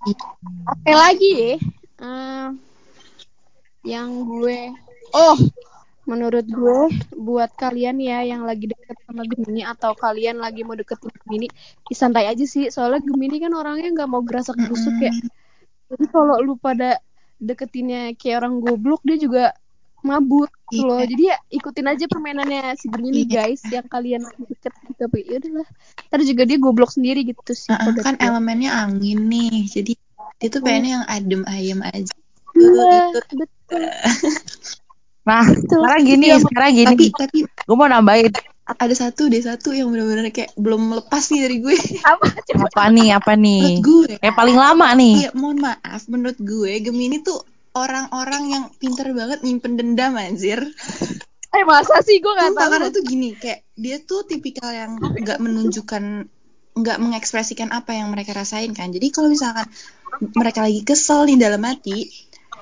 Apa 0.67 0.91
lagi 0.93 1.31
ya? 1.31 1.53
Eh, 1.97 2.47
yang 3.87 4.27
gue 4.27 4.75
oh 5.15 5.37
menurut 6.07 6.47
gue 6.47 6.79
buat 7.13 7.51
kalian 7.53 7.99
ya 7.99 8.23
yang 8.23 8.47
lagi 8.47 8.71
deket 8.71 8.95
sama 9.03 9.27
Gemini 9.27 9.61
atau 9.61 9.91
kalian 9.91 10.39
lagi 10.39 10.63
mau 10.63 10.73
deketin 10.73 11.11
Gemini 11.27 11.47
santai 11.91 12.31
aja 12.31 12.47
sih 12.47 12.71
soalnya 12.71 13.03
Gemini 13.03 13.37
kan 13.37 13.51
orangnya 13.51 13.91
nggak 13.91 14.09
mau 14.09 14.23
gerasak 14.23 14.55
gerusuk 14.55 14.95
ya 14.97 15.11
jadi 15.91 16.05
kalau 16.07 16.39
lu 16.39 16.55
pada 16.55 17.03
deketinnya 17.37 18.15
kayak 18.15 18.41
orang 18.41 18.63
goblok 18.63 19.03
dia 19.03 19.19
juga 19.19 19.51
mabuk 19.99 20.47
gitu 20.71 20.87
loh 20.87 21.03
Iya. 21.03 21.09
jadi 21.11 21.23
ya 21.27 21.37
ikutin 21.59 21.87
aja 21.91 22.05
permainannya 22.07 22.79
si 22.79 22.87
Gemini 22.87 23.27
Iya. 23.27 23.43
guys 23.43 23.61
yang 23.67 23.87
kalian 23.87 24.23
deket 24.47 24.71
gitu 24.87 24.93
tapi 24.95 25.19
ya 25.27 25.43
udahlah 25.43 25.67
ntar 26.07 26.19
juga 26.23 26.43
dia 26.47 26.57
goblok 26.57 26.91
sendiri 26.95 27.27
gitu 27.27 27.51
sih 27.51 27.67
kalau 27.67 27.99
kan 27.99 28.15
gue. 28.15 28.23
elemennya 28.23 28.71
angin 28.71 29.27
nih, 29.27 29.67
jadi 29.67 29.93
dia 30.37 30.47
tuh 30.47 30.61
pengennya 30.61 31.01
yang 31.01 31.05
adem 31.09 31.41
ayem 31.49 31.79
aja. 31.83 32.13
Iya, 32.55 33.11
Gitu. 33.11 33.19
betul 33.35 33.83
Nah, 35.27 35.43
sekarang 35.43 36.01
gini, 36.07 36.25
Iya, 36.31 36.39
sekarang 36.39 36.71
gini. 36.71 36.95
Tapi 36.95 37.05
tapi 37.11 37.39
Gue 37.67 37.75
mau 37.75 37.91
nambahin 37.91 38.31
ada 38.67 38.91
satu 38.91 39.31
deh 39.31 39.39
satu 39.39 39.71
yang 39.71 39.87
benar-benar 39.87 40.27
kayak 40.35 40.51
belum 40.59 40.91
lepas 40.99 41.31
nih 41.31 41.47
dari 41.47 41.57
gue. 41.63 41.77
apa 42.03 42.25
coba 42.51 42.67
apa 42.67 42.83
nih, 42.91 43.07
apa 43.15 43.33
nih? 43.39 43.61
Menurut 43.63 43.79
gue, 43.87 44.13
Kayak 44.19 44.35
paling 44.35 44.57
lama 44.59 44.87
nih. 44.91 45.13
Iya, 45.23 45.29
mohon 45.39 45.57
maaf, 45.63 46.01
menurut 46.11 46.39
gue 46.43 46.71
Gemini 46.83 47.23
tuh 47.23 47.39
orang-orang 47.71 48.43
yang 48.51 48.63
pinter 48.75 49.07
banget 49.15 49.39
nyimpen 49.47 49.79
dendam 49.79 50.19
anjir. 50.19 50.59
eh 51.55 51.63
masa 51.63 52.03
sih 52.03 52.19
gue 52.19 52.27
Sumpah, 52.27 52.59
tahu 52.59 52.69
karena 52.75 52.89
tuh 52.91 53.03
gini, 53.07 53.29
kayak 53.39 53.63
dia 53.79 54.03
tuh 54.03 54.27
tipikal 54.27 54.67
yang 54.75 54.99
nggak 54.99 55.39
menunjukkan 55.39 56.27
nggak 56.77 56.97
mengekspresikan 57.01 57.71
apa 57.71 57.95
yang 57.95 58.11
mereka 58.11 58.35
rasain 58.35 58.75
kan. 58.75 58.91
Jadi 58.91 59.15
kalau 59.15 59.31
misalkan 59.31 59.63
mereka 60.35 60.59
lagi 60.67 60.83
kesel 60.83 61.23
nih 61.23 61.39
dalam 61.39 61.63
hati, 61.63 62.11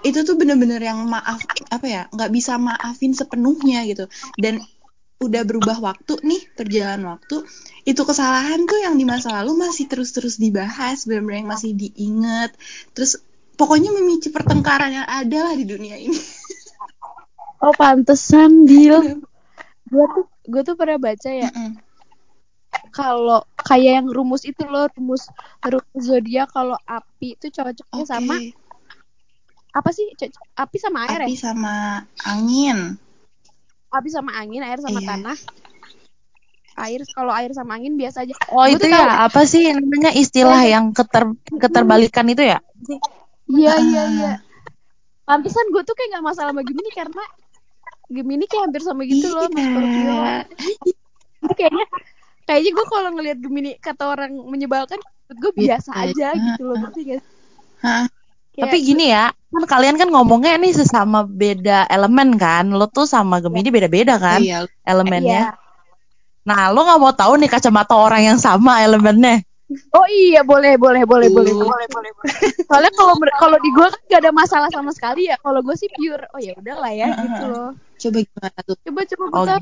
itu 0.06 0.22
tuh 0.22 0.38
bener-bener 0.38 0.78
yang 0.80 1.02
maaf 1.10 1.42
apa 1.74 1.86
ya, 1.90 2.02
nggak 2.14 2.32
bisa 2.32 2.62
maafin 2.62 3.18
sepenuhnya 3.18 3.82
gitu. 3.90 4.06
Dan 4.38 4.62
udah 5.18 5.42
berubah 5.42 5.82
waktu 5.82 6.22
nih, 6.22 6.42
berjalan 6.54 7.02
waktu, 7.10 7.42
itu 7.90 8.02
kesalahan 8.06 8.70
tuh 8.70 8.78
yang 8.86 8.94
di 8.96 9.06
masa 9.10 9.34
lalu 9.42 9.66
masih 9.66 9.90
terus-terus 9.90 10.38
dibahas, 10.38 11.10
bener-bener 11.10 11.42
yang 11.42 11.50
masih 11.50 11.72
diinget. 11.74 12.54
Terus 12.94 13.18
pokoknya 13.58 13.90
memicu 13.90 14.30
pertengkaran 14.30 14.94
yang 14.94 15.08
ada 15.10 15.50
lah 15.50 15.54
di 15.58 15.66
dunia 15.66 15.98
ini. 15.98 16.16
Oh 17.66 17.74
pantesan 17.74 18.68
Dil. 18.70 19.26
Gue 19.90 20.06
tuh 20.14 20.26
gue 20.46 20.62
tuh 20.62 20.76
pernah 20.78 21.02
baca 21.02 21.30
ya 21.30 21.50
Mm-mm. 21.50 21.82
kalau 22.94 23.42
kayak 23.66 24.02
yang 24.02 24.08
rumus 24.14 24.46
itu 24.46 24.62
loh 24.62 24.86
rumus 24.94 25.26
rumus 25.66 26.04
zodiak 26.06 26.54
kalau 26.54 26.78
api 26.86 27.34
itu 27.34 27.50
cocoknya 27.50 28.04
Oke. 28.06 28.10
sama 28.10 28.36
apa 29.76 29.90
sih 29.92 30.08
api 30.56 30.78
sama 30.80 31.04
air 31.06 31.20
api 31.22 31.36
ya 31.36 31.52
sama 31.52 31.76
angin. 32.24 32.96
api 33.92 34.10
sama 34.10 34.32
angin 34.34 34.64
air 34.64 34.80
sama 34.80 35.00
Iya. 35.00 35.08
tanah 35.10 35.38
air 36.78 37.02
kalau 37.12 37.32
air 37.32 37.52
sama 37.52 37.76
angin 37.76 37.96
biasa 37.96 38.24
aja 38.24 38.36
Oh, 38.48 38.64
Gua 38.64 38.72
itu 38.72 38.80
tuh 38.82 38.92
tahu. 38.92 39.00
ya 39.00 39.24
apa 39.24 39.42
sih 39.44 39.64
namanya 39.70 40.12
istilah 40.12 40.64
yang 40.64 40.92
keter 40.92 41.28
keterbalikan 41.56 42.28
itu 42.28 42.44
ya? 42.44 42.60
iya 43.48 43.74
iya 43.78 44.02
Ah. 44.02 44.08
iya 44.10 44.34
pantesan 45.24 45.68
gue 45.72 45.82
tuh 45.82 45.92
kayak 45.92 46.16
gak 46.16 46.26
masalah 46.26 46.52
sama 46.52 46.62
Gemini 46.62 46.92
karena 46.92 47.24
Gemini 48.08 48.46
kayak 48.46 48.70
hampir 48.70 48.80
sama 48.80 49.02
gitu 49.04 49.28
loh 49.28 49.48
mas 49.50 49.64
Scorpio 49.66 50.14
Iya. 50.14 50.38
Jadi 51.42 51.54
kayaknya 51.54 51.86
kayaknya 52.44 52.72
gue 52.72 52.86
kalau 52.86 53.10
ngelihat 53.12 53.38
Gemini 53.40 53.72
kata 53.78 54.04
orang 54.06 54.32
menyebalkan 54.46 55.00
gue 55.28 55.52
biasa 55.52 55.90
Biasa 55.92 56.06
aja 56.14 56.28
gitu 56.32 56.62
loh 56.64 56.76
ngerti 56.78 57.00
gak 57.06 57.20
sih? 57.20 57.30
Hah? 57.82 58.06
Kayak- 58.56 58.72
Tapi 58.72 58.78
gini 58.82 59.06
ya, 59.12 59.36
kan 59.36 59.64
kalian 59.68 59.96
kan 60.00 60.08
ngomongnya 60.08 60.56
nih 60.56 60.72
sesama 60.72 61.28
beda 61.28 61.86
elemen 61.92 62.40
kan. 62.40 62.72
Lo 62.72 62.88
tuh 62.88 63.04
sama 63.04 63.44
Gemini 63.44 63.68
beda-beda 63.68 64.16
kan 64.16 64.40
Iya. 64.40 64.64
elemennya. 64.88 65.52
Iya. 65.52 65.60
Nah, 66.46 66.72
lo 66.72 66.88
nggak 66.88 67.00
mau 67.04 67.12
tahu 67.12 67.36
nih 67.36 67.52
kacamata 67.52 68.00
orang 68.00 68.22
yang 68.24 68.38
sama 68.40 68.80
elemennya. 68.80 69.44
Oh 69.92 70.06
iya 70.06 70.46
boleh 70.46 70.78
boleh 70.78 71.10
boleh 71.10 71.26
boleh 71.34 71.52
Uh. 71.52 71.66
boleh 71.66 71.88
boleh. 71.90 72.12
boleh. 72.14 72.34
Soalnya 72.70 72.94
kalau 72.94 73.18
kalau 73.18 73.58
di 73.58 73.70
gue 73.74 73.88
kan 73.90 74.02
gak 74.08 74.22
ada 74.22 74.30
masalah 74.32 74.70
sama 74.70 74.94
sekali 74.94 75.26
ya. 75.26 75.42
Kalau 75.42 75.58
gue 75.66 75.74
sih 75.74 75.90
pure. 75.90 76.30
Oh 76.32 76.40
ya 76.40 76.54
udahlah 76.54 76.94
ya 76.94 77.08
gitu 77.18 77.44
loh. 77.50 77.70
Coba 77.98 78.18
gimana 78.22 78.60
tuh? 78.62 78.76
Coba 78.86 79.00
coba 79.10 79.24
Oh, 79.26 79.42
buka. 79.42 79.56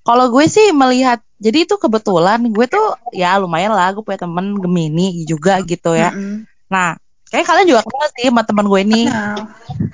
Kalau 0.00 0.26
gue 0.32 0.46
sih 0.48 0.72
melihat, 0.72 1.20
jadi 1.36 1.68
itu 1.68 1.76
kebetulan 1.76 2.40
gue 2.46 2.66
tuh 2.70 2.94
ya 3.12 3.36
lumayan 3.36 3.74
lah, 3.74 3.92
gue 3.92 4.00
punya 4.00 4.22
temen 4.22 4.56
Gemini 4.56 5.26
juga 5.28 5.60
gitu 5.60 5.92
ya. 5.92 6.14
Mm-mm. 6.14 6.46
Nah, 6.72 6.96
kayak 7.30 7.46
kalian 7.46 7.66
juga 7.70 7.82
kenal 7.86 8.06
sih 8.12 8.26
sama 8.28 8.42
teman 8.42 8.66
gue 8.66 8.80
ini. 8.82 9.02
Kenal. 9.06 9.38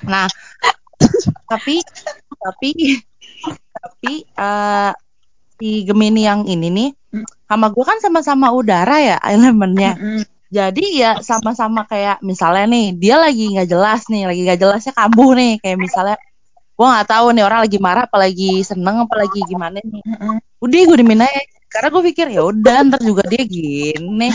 Nah, 0.09 0.25
tapi 1.47 1.79
tapi 2.41 2.69
tapi 3.77 4.13
eh, 4.25 4.91
si 5.57 5.69
Gemini 5.85 6.21
yang 6.25 6.43
ini 6.49 6.69
nih 6.69 6.89
Hmm. 7.07 7.23
sama 7.47 7.71
gue 7.71 7.83
kan 7.87 8.03
sama-sama 8.03 8.51
udara 8.51 8.99
ya 8.99 9.17
elemennya. 9.23 9.95
Mm-mm. 9.95 10.21
Jadi 10.51 10.99
ya 10.99 11.23
sama-sama 11.23 11.87
kayak 11.87 12.19
misalnya 12.19 12.67
nih 12.67 12.85
dia 12.99 13.15
lagi 13.15 13.47
nggak 13.51 13.67
jelas 13.67 14.07
nih, 14.11 14.27
lagi 14.27 14.41
nggak 14.43 14.59
jelasnya 14.59 14.91
kambuh 14.91 15.31
nih 15.31 15.55
kayak 15.63 15.79
misalnya 15.79 16.19
gue 16.77 16.87
nggak 16.87 17.07
tahu 17.07 17.31
nih 17.31 17.43
orang 17.47 17.59
lagi 17.63 17.77
marah 17.79 18.03
apalagi 18.11 18.51
seneng 18.67 19.07
apalagi 19.07 19.39
gimana 19.47 19.79
nih. 19.79 20.03
Mm-mm. 20.03 20.35
Udah 20.59 20.79
gue 20.83 20.97
dimin 20.99 21.23
aja 21.23 21.41
karena 21.71 21.87
gue 21.95 22.03
pikir 22.11 22.27
ya 22.31 22.41
udah 22.43 22.75
ntar 22.91 23.01
juga 23.03 23.23
dia 23.23 23.43
gini. 23.47 24.27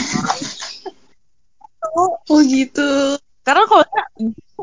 Oh 1.93 2.39
gitu. 2.47 3.19
karena 3.43 3.67
kalau 3.67 3.87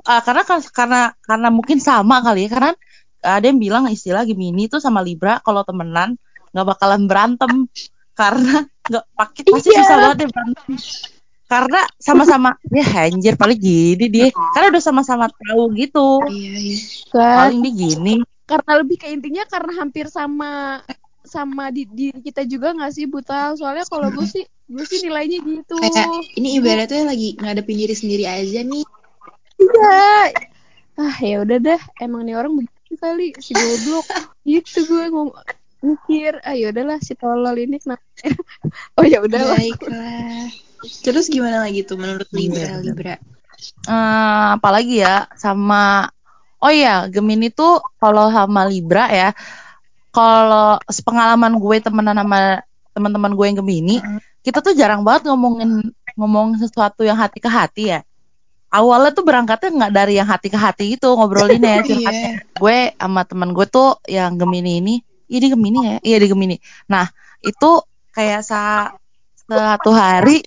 ah, 0.08 0.21
karena 0.23 0.41
karena 0.71 1.01
karena 1.19 1.47
mungkin 1.51 1.84
sama 1.84 2.23
kali 2.23 2.47
ya. 2.47 2.49
Karena 2.55 2.71
ada 3.19 3.43
yang 3.43 3.60
bilang 3.60 3.84
istilah 3.91 4.23
Gemini 4.23 4.71
tuh 4.71 4.79
sama 4.79 5.03
Libra 5.03 5.43
kalau 5.43 5.67
temenan 5.67 6.15
nggak 6.55 6.67
bakalan 6.67 7.03
berantem. 7.05 7.67
Karena 8.19 8.67
nggak 8.67 9.05
pakai 9.15 9.41
pasti 9.47 9.71
Iya. 9.71 9.79
susah 9.79 9.95
banget 9.95 10.17
deh 10.19 10.29
berantem. 10.32 10.71
Karena 11.49 11.82
sama-sama 11.99 12.49
ya 12.75 12.88
anjir 13.08 13.36
paling 13.39 13.60
gini 13.60 14.05
dia. 14.12 14.27
Karena 14.32 14.75
udah 14.75 14.84
sama-sama 14.84 15.25
tahu 15.32 15.71
gitu. 15.75 16.23
Iya 16.27 16.55
iya. 16.60 16.77
Kan, 17.12 17.36
paling 17.36 17.60
dia 17.63 17.73
gini. 17.75 18.15
Karena 18.43 18.71
lebih 18.82 18.97
ke 18.99 19.08
intinya 19.12 19.43
karena 19.47 19.71
hampir 19.77 20.08
sama 20.12 20.82
sama 21.23 21.69
di 21.69 21.86
diri 21.88 22.19
kita 22.19 22.43
juga 22.43 22.75
nggak 22.75 22.91
sih 22.91 23.05
buta? 23.08 23.55
Soalnya 23.55 23.86
kalau 23.88 24.12
gue 24.12 24.25
sih 24.27 24.43
gue 24.69 24.84
sih 24.86 25.01
nilainya 25.01 25.41
gitu 25.41 25.75
Kayak 25.82 26.08
ini 26.38 26.62
ibaratnya 26.62 27.03
lagi 27.03 27.34
ngadepin 27.36 27.73
diri 27.75 27.95
sendiri 27.97 28.25
aja 28.25 28.62
nih. 28.62 28.86
iya 29.58 30.29
ah 30.95 31.15
ya 31.19 31.41
udah 31.41 31.58
dah 31.58 31.82
emang 31.97 32.23
nih 32.23 32.36
orang 32.36 32.53
begitu 32.55 32.93
kali 32.95 33.34
si 33.39 33.51
goblok 33.51 34.05
gitu 34.47 34.79
gue 34.86 35.03
ngomong 35.10 35.32
mikir 35.79 36.43
ah 36.43 36.53
ya 36.53 36.69
udahlah 36.69 36.99
si 36.99 37.15
tolol 37.15 37.55
ini 37.55 37.79
kenapa 37.79 38.03
oh 38.99 39.05
ya 39.05 39.19
udahlah 39.19 39.55
Baiklah. 39.55 40.51
Terus 41.03 41.27
gimana 41.27 41.63
lagi 41.63 41.84
tuh 41.84 41.99
menurut 41.99 42.27
Libra 42.32 42.55
Iya, 42.55 42.67
benar. 42.71 42.84
Libra? 42.84 43.15
Eh, 43.84 44.45
apalagi 44.55 45.03
ya 45.03 45.27
sama 45.36 46.08
oh 46.60 46.71
ya 46.71 47.08
Gemini 47.08 47.51
tuh 47.51 47.79
kalau 47.97 48.32
sama 48.32 48.63
Libra 48.63 49.08
ya 49.08 49.29
kalau 50.12 50.79
sepengalaman 50.88 51.60
gue 51.60 51.75
temenan 51.79 52.15
sama 52.15 52.63
teman-teman 52.91 53.32
gue 53.36 53.45
yang 53.47 53.58
Gemini 53.60 53.97
Mm-mm. 53.99 54.19
Kita 54.43 54.63
tuh 54.63 54.73
jarang 54.75 55.04
banget 55.04 55.28
ngomongin 55.28 55.93
ngomong 56.15 56.56
sesuatu 56.60 57.04
yang 57.04 57.19
hati 57.19 57.39
ke 57.43 57.49
hati 57.52 57.84
ya 57.95 57.99
awalnya 58.69 59.12
tuh 59.12 59.25
berangkatnya 59.25 59.69
nggak 59.73 59.93
dari 59.93 60.13
yang 60.21 60.30
hati 60.30 60.47
ke 60.47 60.58
hati 60.60 60.95
itu 60.95 61.10
ngobrolinnya 61.10 61.82
curhatnya 61.88 62.32
Iya. 62.39 62.58
gue 62.60 62.78
sama 62.95 63.21
teman 63.25 63.49
gue 63.52 63.65
tuh 63.67 63.97
yang 64.06 64.38
Gemini 64.38 64.80
ini 64.80 64.95
iya 65.28 65.39
di 65.41 65.47
Gemini 65.52 65.80
ya 65.84 65.97
iya 66.06 66.17
di 66.21 66.28
Gemini 66.30 66.56
nah 66.88 67.10
itu 67.41 67.82
kayak 68.13 68.41
sa 68.45 68.93
satu 69.49 69.89
hari 69.91 70.45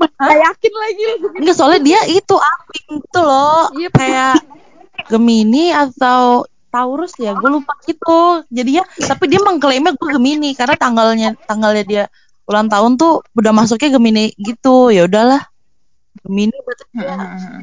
Gak 0.00 0.32
yakin 0.32 0.72
lagi 0.72 1.04
Enggak 1.44 1.56
soalnya 1.60 1.80
dia 1.84 2.00
itu 2.08 2.32
api 2.32 2.78
gitu 2.88 3.20
loh. 3.20 3.68
Iya, 3.76 3.92
kayak 3.92 4.34
Gemini 5.12 5.76
atau 5.76 6.48
Taurus 6.72 7.12
ya, 7.20 7.36
gue 7.36 7.50
lupa 7.52 7.76
gitu. 7.84 8.40
Jadinya 8.48 8.80
tapi 8.96 9.28
dia 9.28 9.44
mengklaimnya 9.44 9.92
gue 9.92 10.08
Gemini 10.08 10.56
karena 10.56 10.80
tanggalnya 10.80 11.36
tanggalnya 11.44 11.84
dia 11.84 12.04
ulang 12.50 12.66
tahun 12.66 12.98
tuh 12.98 13.22
udah 13.38 13.52
masuknya 13.54 13.94
Gemini 13.94 14.34
gitu 14.34 14.90
ya 14.90 15.06
udahlah 15.06 15.38
Gemini 16.26 16.52
berarti 16.60 16.84
Mm-mm. 16.98 17.62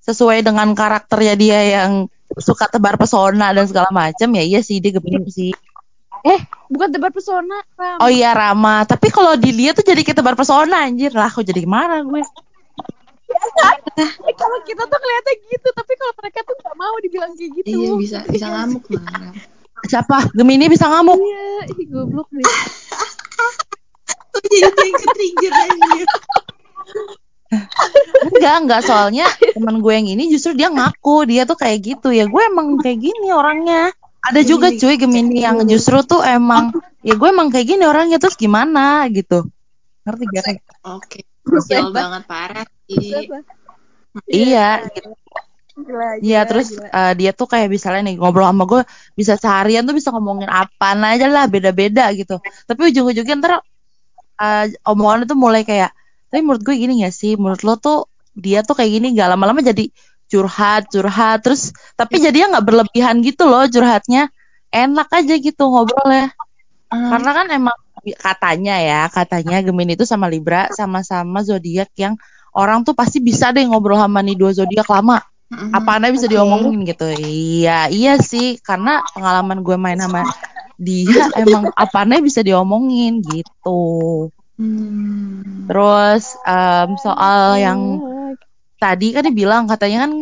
sesuai 0.00 0.40
dengan 0.40 0.72
karakternya 0.72 1.34
dia 1.36 1.58
yang 1.78 1.92
suka 2.40 2.64
tebar 2.66 2.96
pesona 2.96 3.52
dan 3.52 3.68
segala 3.68 3.92
macam 3.92 4.28
ya 4.32 4.40
iya 4.42 4.60
sih 4.64 4.80
dia 4.80 4.96
Gemini 4.96 5.28
sih 5.28 5.52
Eh, 6.22 6.38
bukan 6.70 6.86
tebar 6.94 7.10
pesona, 7.10 7.66
Ram. 7.74 7.98
oh 7.98 8.06
iya 8.06 8.30
Rama 8.30 8.86
tapi 8.86 9.10
kalau 9.10 9.34
di 9.34 9.50
dia 9.50 9.74
tuh 9.74 9.82
jadi 9.82 10.06
kayak 10.06 10.22
tebar 10.22 10.38
pesona 10.38 10.86
anjir 10.86 11.10
lah 11.10 11.26
kok 11.26 11.42
jadi 11.42 11.66
marah 11.66 11.98
gue 12.00 12.22
Eh, 13.32 14.34
kalau 14.36 14.58
kita 14.62 14.84
tuh 14.86 14.98
kelihatan 15.00 15.34
gitu, 15.50 15.68
tapi 15.72 15.92
kalau 15.96 16.12
mereka 16.20 16.38
tuh 16.44 16.54
nggak 16.54 16.76
mau 16.76 16.94
dibilang 17.00 17.32
kayak 17.32 17.50
gitu. 17.58 17.68
Iya 17.74 17.90
bisa 17.96 18.18
bisa 18.28 18.46
ngamuk 18.48 18.84
malah. 18.92 19.32
siapa 19.88 20.16
Gemini 20.36 20.70
bisa 20.70 20.86
ngamuk 20.86 21.16
Iya, 21.18 21.74
ih 21.74 21.86
goblok 21.90 22.28
deh. 22.30 22.44
Oh, 24.32 24.40
jadi 24.46 24.68
kayak 24.68 24.94
ke-trigger 25.00 25.52
aja. 25.52 26.04
Enggak 28.42 28.56
enggak. 28.66 28.80
Soalnya 28.82 29.26
teman 29.54 29.78
gue 29.78 29.92
yang 29.94 30.08
ini 30.10 30.24
justru 30.34 30.58
dia 30.58 30.68
ngaku. 30.74 31.30
Dia 31.30 31.42
tuh 31.46 31.54
kayak 31.54 31.78
gitu. 31.86 32.08
Ya 32.10 32.26
gue 32.26 32.42
emang 32.50 32.74
kayak 32.82 32.98
gini 32.98 33.28
orangnya. 33.30 33.94
Ada 34.22 34.40
juga 34.46 34.70
cuy 34.74 34.94
Gemini 34.98 35.42
yang 35.46 35.62
justru 35.70 36.02
tuh 36.02 36.22
emang 36.26 36.74
ya 37.06 37.14
gue 37.14 37.28
emang 37.30 37.48
kayak 37.54 37.66
gini 37.70 37.84
orangnya. 37.86 38.18
Terus 38.18 38.34
gimana? 38.34 39.06
Gitu. 39.10 39.46
Ngerti 40.04 40.24
gak? 40.34 40.44
Oke. 40.82 41.20
Krusial 41.46 41.94
banget 41.94 42.22
parah 42.26 42.66
sih. 42.90 42.98
Siapa? 42.98 43.38
iya 44.28 44.82
gitu. 44.92 45.10
Gila, 45.72 46.20
Iya 46.20 46.40
gila, 46.44 46.48
terus 46.48 46.68
gila. 46.76 46.88
eh, 46.92 47.12
dia 47.16 47.30
tuh 47.32 47.48
kayak 47.48 47.68
misalnya 47.72 48.12
nih 48.12 48.14
ngobrol 48.20 48.44
sama 48.44 48.64
gue 48.68 48.82
bisa 49.16 49.40
seharian 49.40 49.88
tuh 49.88 49.96
bisa 49.96 50.12
ngomongin 50.12 50.52
apa 50.52 50.92
aja 50.92 51.26
lah 51.32 51.48
beda-beda 51.48 52.12
gitu. 52.12 52.36
Tapi 52.68 52.80
ujung-ujungnya 52.92 53.34
ntar 53.40 53.52
eh, 54.36 54.64
omongannya 54.84 55.24
tuh 55.24 55.38
mulai 55.40 55.64
kayak, 55.64 55.96
tapi 56.28 56.40
menurut 56.44 56.62
gue 56.66 56.74
gini 56.76 57.00
gak 57.04 57.14
sih? 57.16 57.40
Menurut 57.40 57.62
lo 57.64 57.74
tuh 57.80 57.98
dia 58.32 58.64
tuh 58.64 58.76
kayak 58.76 58.90
gini 59.00 59.06
gak 59.12 59.32
lama-lama 59.36 59.60
jadi 59.60 59.88
curhat 60.32 60.88
curhat 60.88 61.44
terus 61.44 61.76
tapi 61.92 62.16
jadinya 62.16 62.56
nggak 62.56 62.66
berlebihan 62.66 63.20
gitu 63.20 63.44
loh 63.44 63.68
curhatnya. 63.68 64.32
Enak 64.72 65.08
aja 65.12 65.34
gitu 65.36 65.68
ngobrolnya. 65.68 66.32
Hmm. 66.92 67.08
karena 67.08 67.30
kan 67.32 67.46
emang 67.48 67.78
katanya 68.20 68.76
ya 68.76 69.00
katanya 69.08 69.64
Gemini 69.64 69.96
itu 69.96 70.04
sama 70.04 70.28
Libra 70.28 70.68
sama-sama 70.76 71.40
zodiak 71.40 71.88
yang 71.96 72.20
orang 72.52 72.84
tuh 72.84 72.92
pasti 72.92 73.16
bisa 73.24 73.48
deh 73.48 73.64
ngobrol 73.64 73.96
sama 73.96 74.20
nih 74.20 74.36
dua 74.36 74.52
zodiak 74.52 74.88
lama. 74.92 75.24
Mm-mm. 75.52 75.68
apa 75.76 76.00
anda 76.00 76.08
bisa 76.08 76.24
diomongin 76.28 76.88
gitu. 76.88 77.12
Iya 77.12 77.92
iya 77.92 78.16
sih 78.16 78.56
karena 78.64 79.04
pengalaman 79.12 79.60
gue 79.60 79.76
main 79.76 80.00
sama 80.00 80.24
dia 80.80 81.28
emang 81.44 81.68
apa 81.76 81.96
anda 82.08 82.20
bisa 82.24 82.40
diomongin 82.40 83.20
gitu. 83.20 84.28
Hmm. 84.52 85.64
terus 85.64 86.36
em, 86.44 86.92
soal 87.00 87.56
yang 87.56 87.80
tadi 88.82 89.14
kan 89.14 89.22
dia 89.22 89.34
bilang 89.34 89.70
katanya 89.70 90.10
kan 90.10 90.12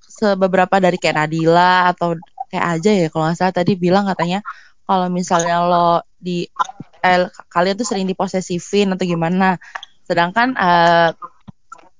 sebeberapa 0.00 0.76
dari 0.80 0.96
kayak 0.96 1.16
Nadila 1.20 1.92
atau 1.92 2.16
kayak 2.48 2.66
aja 2.80 2.90
ya 2.90 3.06
kalau 3.12 3.28
nggak 3.28 3.36
salah 3.36 3.54
tadi 3.54 3.76
bilang 3.76 4.08
katanya 4.08 4.40
kalau 4.88 5.12
misalnya 5.12 5.56
lo 5.68 6.00
di 6.16 6.48
eh, 7.04 7.28
kalian 7.52 7.76
tuh 7.76 7.84
sering 7.84 8.08
diposesifin 8.08 8.96
atau 8.96 9.04
gimana. 9.04 9.60
Sedangkan 10.08 10.56
eh 10.56 11.10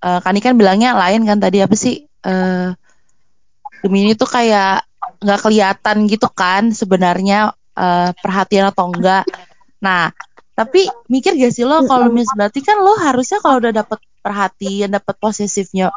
eh, 0.01 0.21
Kani 0.25 0.41
kan 0.41 0.57
bilangnya 0.57 0.97
lain 0.97 1.29
kan 1.29 1.39
tadi 1.39 1.61
apa 1.61 1.77
sih 1.77 2.01
eh 2.03 2.69
Gemini 3.85 4.19
tuh 4.19 4.27
kayak 4.27 4.89
nggak 5.23 5.41
kelihatan 5.45 5.97
gitu 6.11 6.29
kan 6.33 6.73
sebenarnya 6.73 7.53
eh, 7.77 8.11
perhatian 8.17 8.73
atau 8.73 8.91
enggak 8.91 9.29
nah 9.79 10.11
tapi 10.59 10.91
mikir 11.07 11.39
gak 11.39 11.55
sih 11.55 11.63
lo 11.63 11.87
kalau 11.87 12.11
mis 12.11 12.27
berarti 12.35 12.67
kan 12.67 12.83
lo 12.83 12.99
harusnya 12.99 13.39
kalau 13.39 13.63
udah 13.63 13.71
dapet 13.71 14.03
perhatian 14.29 14.93
dapet 14.93 15.17
posesifnya 15.17 15.89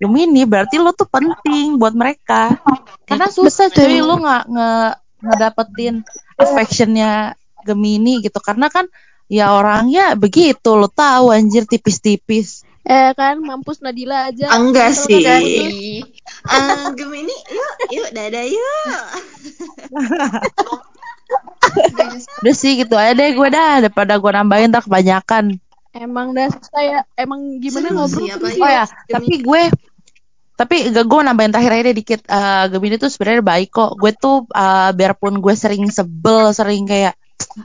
Gemini 0.00 0.46
berarti 0.46 0.78
lo 0.78 0.94
tuh 0.94 1.10
penting 1.10 1.76
buat 1.76 1.92
mereka 1.92 2.56
karena 3.04 3.26
susah 3.28 3.68
cuy 3.68 4.00
lo 4.00 4.22
nggak 4.22 4.44
nge 4.48 4.70
ngedapetin 5.20 5.94
affectionnya 6.40 7.34
Gemini 7.66 8.24
gitu 8.24 8.38
karena 8.40 8.72
kan 8.72 8.88
ya 9.28 9.52
orangnya 9.52 10.16
begitu 10.16 10.78
lo 10.78 10.88
tahu 10.88 11.34
anjir 11.34 11.66
tipis-tipis 11.66 12.64
Eh 12.80 13.12
kan 13.12 13.36
mampus 13.44 13.84
Nadila 13.84 14.32
aja. 14.32 14.56
Enggak 14.56 14.96
sih. 14.96 15.20
kan 15.20 15.44
gue. 15.44 16.00
Eh, 16.00 16.84
Gemini, 16.96 17.36
yuk, 17.52 17.74
yuk, 17.92 18.08
dadah 18.16 18.44
yuk. 18.48 18.96
udah 22.40 22.54
sih 22.56 22.82
gitu 22.82 22.94
aja 22.96 23.14
deh 23.14 23.30
gue 23.36 23.48
dah 23.52 23.84
daripada 23.84 24.18
gue 24.18 24.32
nambahin 24.32 24.72
tak 24.72 24.88
kebanyakan 24.88 25.60
Emang 25.90 26.30
dah 26.30 26.46
susah 26.46 26.82
ya. 26.82 27.00
Emang 27.18 27.58
gimana 27.58 27.90
ngobrol? 27.90 28.26
sih, 28.26 28.30
terus 28.30 28.54
apalagi- 28.54 28.62
oh 28.62 28.70
ya 28.70 28.84
tapi 29.10 29.34
gue 29.42 29.62
tapi 30.54 30.76
gak 30.92 31.06
gue 31.08 31.20
nambahin 31.24 31.50
terakhir 31.50 31.72
aja 31.72 31.92
dikit. 31.96 32.20
Eh, 32.22 32.64
Gemini 32.68 33.00
tuh 33.00 33.08
sebenarnya 33.08 33.40
baik 33.42 33.70
kok. 33.72 33.96
Gue 33.96 34.12
tuh 34.12 34.44
eh, 34.46 34.90
biarpun 34.92 35.40
gue 35.40 35.54
sering 35.56 35.88
sebel 35.88 36.52
sering 36.52 36.84
kayak 36.84 37.16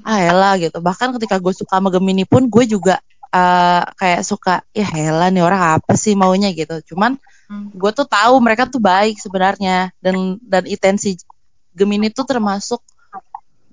ah 0.01 0.17
elah 0.17 0.55
gitu. 0.57 0.79
Bahkan 0.79 1.13
ketika 1.19 1.37
gue 1.37 1.53
suka 1.53 1.77
sama 1.77 1.91
Gemini 1.91 2.23
pun 2.23 2.47
gue 2.47 2.63
juga 2.65 2.97
eh, 3.29 3.83
kayak 3.99 4.21
suka 4.23 4.63
ya 4.71 4.87
elah 4.89 5.27
nih 5.27 5.43
orang 5.43 5.77
apa 5.77 5.93
sih 5.93 6.15
maunya? 6.15 6.49
gitu. 6.55 6.95
Cuman 6.95 7.19
Hmm. 7.45 7.69
gue 7.77 7.91
tuh 7.93 8.09
tahu 8.09 8.41
mereka 8.41 8.65
tuh 8.65 8.81
baik 8.81 9.21
sebenarnya. 9.21 9.93
Dan 10.01 10.41
dan 10.41 10.65
intensi 10.65 11.13
Gemini 11.77 12.09
tuh 12.09 12.25
termasuk 12.25 12.81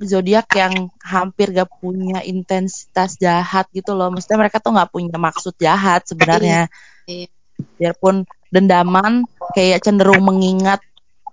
zodiak 0.02 0.46
yang 0.54 0.90
hampir 1.00 1.54
gak 1.54 1.70
punya 1.80 2.20
intensitas 2.26 3.16
jahat 3.16 3.66
gitu 3.72 3.94
loh. 3.94 4.10
Maksudnya 4.10 4.38
mereka 4.38 4.58
tuh 4.58 4.74
nggak 4.74 4.90
punya 4.90 5.16
maksud 5.16 5.54
jahat 5.58 6.06
sebenarnya. 6.06 6.68
Iya. 7.06 7.26
biarpun 7.62 8.26
dendaman 8.48 9.28
kayak 9.54 9.84
cenderung 9.84 10.24
mengingat 10.24 10.82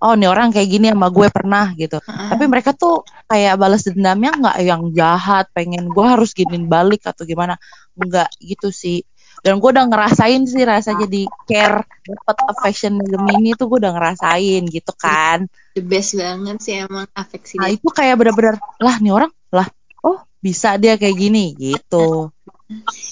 oh 0.00 0.16
nih 0.16 0.32
orang 0.32 0.48
kayak 0.54 0.68
gini 0.68 0.86
sama 0.88 1.12
gue 1.12 1.28
pernah 1.28 1.72
gitu. 1.76 2.00
Tapi 2.04 2.44
mereka 2.48 2.72
tuh 2.72 3.04
kayak 3.28 3.60
balas 3.60 3.84
dendamnya 3.84 4.32
nggak 4.32 4.56
yang 4.64 4.82
jahat 4.96 5.50
pengen 5.52 5.92
gue 5.92 6.06
harus 6.06 6.32
giniin 6.32 6.66
balik 6.66 7.04
atau 7.04 7.28
gimana. 7.28 7.60
Nggak 7.94 8.30
gitu 8.40 8.72
sih 8.72 9.04
dan 9.40 9.56
gue 9.56 9.70
udah 9.72 9.86
ngerasain 9.88 10.42
sih 10.44 10.64
rasa 10.64 10.92
jadi 10.96 11.24
care 11.48 11.84
dapet 12.04 12.36
affection 12.48 13.00
Gemini 13.00 13.56
tuh 13.56 13.72
gue 13.72 13.78
udah 13.80 13.92
ngerasain 13.96 14.62
gitu 14.68 14.92
kan 14.96 15.48
The 15.76 15.84
best 15.84 16.16
banget 16.18 16.58
sih 16.60 16.74
emang 16.84 17.08
afeksi 17.16 17.56
nah 17.56 17.72
itu 17.72 17.88
kayak 17.88 18.20
bener-bener 18.20 18.60
lah 18.80 18.96
nih 19.00 19.12
orang 19.12 19.32
lah 19.52 19.68
oh 20.04 20.20
bisa 20.40 20.76
dia 20.76 21.00
kayak 21.00 21.16
gini 21.16 21.56
gitu 21.56 22.30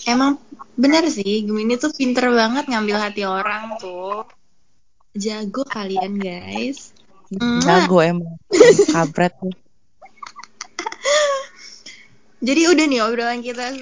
Emang 0.07 0.39
bener 0.79 1.03
sih, 1.11 1.43
Gemini 1.43 1.75
tuh 1.75 1.91
pinter 1.91 2.31
banget 2.31 2.71
ngambil 2.71 2.95
hati 2.95 3.27
orang 3.27 3.75
tuh. 3.83 4.23
Jago 5.19 5.67
kalian 5.67 6.15
guys. 6.15 6.95
Mwah. 7.29 7.61
jago 7.61 8.01
emang 8.01 8.41
kabret 8.97 9.37
tuh 9.37 9.53
Jadi 12.41 12.63
udah 12.73 12.87
nih 12.89 13.01
obrolan 13.05 13.45
kita 13.45 13.77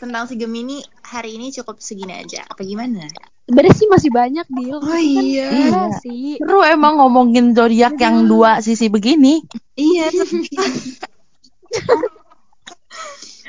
tentang 0.00 0.24
si 0.30 0.40
Gemini 0.40 0.80
hari 1.06 1.38
ini 1.38 1.54
cukup 1.54 1.78
segini 1.78 2.18
aja. 2.18 2.42
Apa 2.42 2.66
gimana? 2.66 3.06
Sebenarnya 3.46 3.74
sih 3.78 3.86
masih 3.86 4.10
banyak 4.10 4.46
deal. 4.50 4.82
Oh 4.82 4.98
iya. 4.98 5.46
Iya. 5.54 5.82
sih. 6.02 6.42
seru 6.42 6.66
emang 6.66 6.98
ngomongin 6.98 7.54
zodiak 7.54 7.94
yang 8.02 8.26
dua 8.26 8.58
sisi 8.58 8.90
begini 8.90 9.46
Iya. 9.78 10.10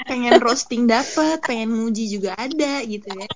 pengen 0.07 0.39
roasting 0.39 0.87
dapet, 0.87 1.41
pengen 1.43 1.73
muji 1.73 2.07
juga 2.07 2.37
ada 2.37 2.79
gitu 2.85 3.09
ya. 3.09 3.27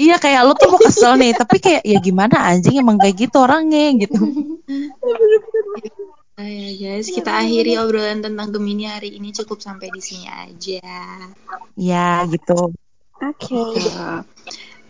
Iya 0.00 0.16
kayak 0.22 0.40
lu 0.46 0.52
tuh 0.54 0.70
mau 0.70 0.80
kesel 0.80 1.18
nih, 1.18 1.34
tapi 1.34 1.58
kayak 1.58 1.82
ya 1.82 1.98
gimana 1.98 2.46
anjing 2.46 2.78
emang 2.78 2.96
kayak 2.96 3.26
gitu 3.26 3.42
orangnya 3.42 3.90
gitu. 4.00 4.22
Nah, 6.40 6.48
ya 6.48 6.70
guys, 6.72 7.12
kita 7.12 7.36
akhiri 7.36 7.76
obrolan 7.76 8.24
tentang 8.24 8.48
Gemini 8.48 8.88
hari 8.88 9.12
ini 9.18 9.28
cukup 9.34 9.60
sampai 9.60 9.92
di 9.92 10.00
sini 10.00 10.24
aja. 10.24 10.80
Ya 11.76 12.24
gitu. 12.30 12.72
Oke. 13.20 13.52
Uh, 13.52 14.24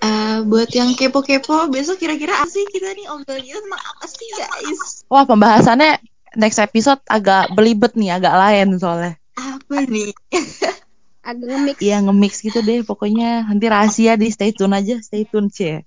uh, 0.06 0.36
buat 0.46 0.70
yang 0.70 0.94
kepo-kepo, 0.94 1.66
besok 1.66 1.98
kira-kira 1.98 2.38
apa 2.38 2.50
sih 2.50 2.62
kita 2.70 2.94
nih 2.94 3.06
obrolan 3.10 3.42
kita 3.42 3.58
tentang 3.58 3.82
apa 3.82 4.04
sih 4.06 4.28
guys? 4.38 4.80
Wah 5.10 5.24
pembahasannya 5.26 5.98
next 6.38 6.62
episode 6.62 7.02
agak 7.10 7.50
belibet 7.58 7.98
nih, 7.98 8.14
agak 8.14 8.34
lain 8.38 8.78
soalnya. 8.78 9.18
Apa 9.34 9.82
nih? 9.86 10.14
Agak 11.20 11.46
nge-mix. 11.52 11.76
Iya 11.84 11.96
nge-mix 12.00 12.32
gitu 12.40 12.58
deh 12.64 12.80
pokoknya. 12.80 13.44
Nanti 13.44 13.66
rahasia 13.68 14.16
di 14.16 14.32
stay 14.32 14.56
tune 14.56 14.72
aja, 14.72 14.98
stay 15.04 15.28
tune 15.28 15.52
cie. 15.52 15.84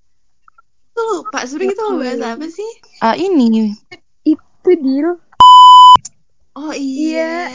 Tuh, 0.94 1.26
Pak 1.26 1.50
Suri 1.50 1.74
kita 1.74 1.89
mau 1.89 1.98
bahas 1.98 2.22
apa 2.22 2.46
sih? 2.54 2.70
Ah 3.02 3.18
ini 3.18 3.74
Itu 4.22 4.70
deal. 4.78 5.18
Oh 6.54 6.74
iya. 6.78 7.50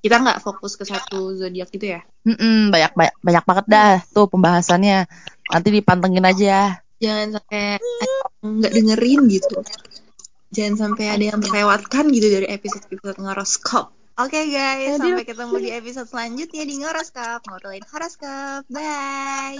Kita 0.00 0.16
nggak 0.16 0.40
fokus 0.40 0.80
ke 0.80 0.88
satu 0.88 1.36
zodiak 1.36 1.68
gitu 1.68 1.96
ya? 1.96 2.00
mm-mm, 2.24 2.72
banyak, 2.72 2.92
banyak 2.96 3.14
banyak 3.20 3.44
banget 3.44 3.66
dah 3.68 3.94
tuh 4.12 4.26
pembahasannya. 4.32 5.04
Nanti 5.52 5.68
dipantengin 5.68 6.24
aja. 6.24 6.80
Jangan 7.00 7.40
sampai 7.40 7.80
nggak 8.40 8.72
dengerin 8.72 9.20
gitu. 9.28 9.60
Jangan 10.50 10.74
sampai 10.76 11.04
ada 11.12 11.24
yang 11.36 11.40
terlewatkan 11.44 12.08
gitu 12.10 12.26
dari 12.32 12.48
episode-episode 12.48 13.20
ngoroskop. 13.20 13.92
Oke 14.20 14.52
guys, 14.52 15.00
Aduh. 15.00 15.16
sampai 15.16 15.24
ketemu 15.24 15.56
di 15.64 15.70
episode 15.72 16.04
selanjutnya 16.04 16.62
di 16.68 16.74
Ngoroskop. 16.76 17.40
Ngobrolin 17.48 17.86
horoskop. 17.88 18.68
Bye. 18.68 19.56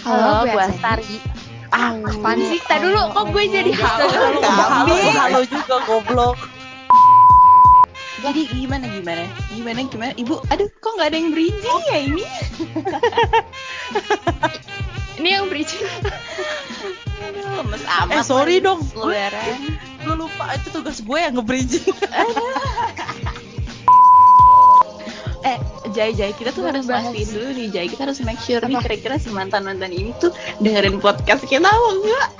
Halo, 0.00 0.48
gue 0.48 0.56
Bu 0.56 0.58
Astari. 0.64 1.41
Ah, 1.72 1.96
Apaan 1.96 2.38
sih? 2.52 2.60
Tadi 2.68 2.84
dulu 2.84 3.00
kok 3.16 3.32
gue 3.32 3.44
jadi 3.48 3.72
halo. 3.72 4.06
halo, 4.44 4.94
halo, 5.16 5.40
juga 5.48 5.80
goblok. 5.88 6.36
Jadi 8.22 8.46
gimana 8.52 8.86
gimana? 8.92 9.24
Gimana 9.50 9.80
gimana? 9.88 10.12
Ibu, 10.14 10.46
aduh 10.52 10.68
kok 10.78 10.92
nggak 10.94 11.08
ada 11.10 11.16
yang 11.16 11.32
bridging 11.32 11.80
ya 11.90 11.98
ini? 11.98 12.24
Ini 15.22 15.38
yang. 15.38 15.86
Aduh, 17.22 17.44
lemes 17.62 17.84
amat. 17.86 18.14
Eh, 18.20 18.24
sorry 18.26 18.58
dong. 18.58 18.82
Gue 20.02 20.14
lupa 20.18 20.50
itu 20.58 20.68
tugas 20.74 20.98
gue 21.00 21.18
yang 21.18 21.34
nge-bridging. 21.38 21.88
Eh, 25.42 25.58
Jai 25.92 26.10
Jai 26.16 26.32
kita 26.32 26.50
tuh 26.56 26.64
harus 26.66 26.88
bahas. 26.88 27.12
pastiin 27.12 27.28
dulu 27.30 27.48
nih 27.54 27.66
Jai. 27.70 27.86
Kita 27.88 28.08
harus 28.08 28.18
make 28.24 28.40
sure 28.40 28.60
nih 28.64 28.76
Apa? 28.80 28.84
kira-kira 28.88 29.14
si 29.20 29.28
mantan-mantan 29.30 29.92
ini 29.92 30.10
tuh 30.18 30.32
dengerin 30.58 30.98
podcast 30.98 31.44
kita 31.46 31.68
apa 31.68 31.88
enggak? 31.92 32.28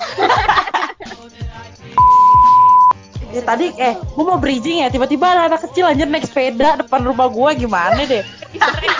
Ya 3.33 3.41
tadi 3.49 3.73
eh 3.81 3.97
gue 3.97 4.25
mau 4.29 4.37
bridging 4.37 4.85
ya 4.85 4.93
tiba-tiba 4.93 5.25
ada 5.25 5.49
anak 5.49 5.65
kecil 5.65 5.89
anjir 5.89 6.05
naik 6.05 6.29
sepeda 6.29 6.85
depan 6.85 7.01
rumah 7.01 7.33
gue 7.33 7.65
gimana 7.65 8.05
deh. 8.05 8.21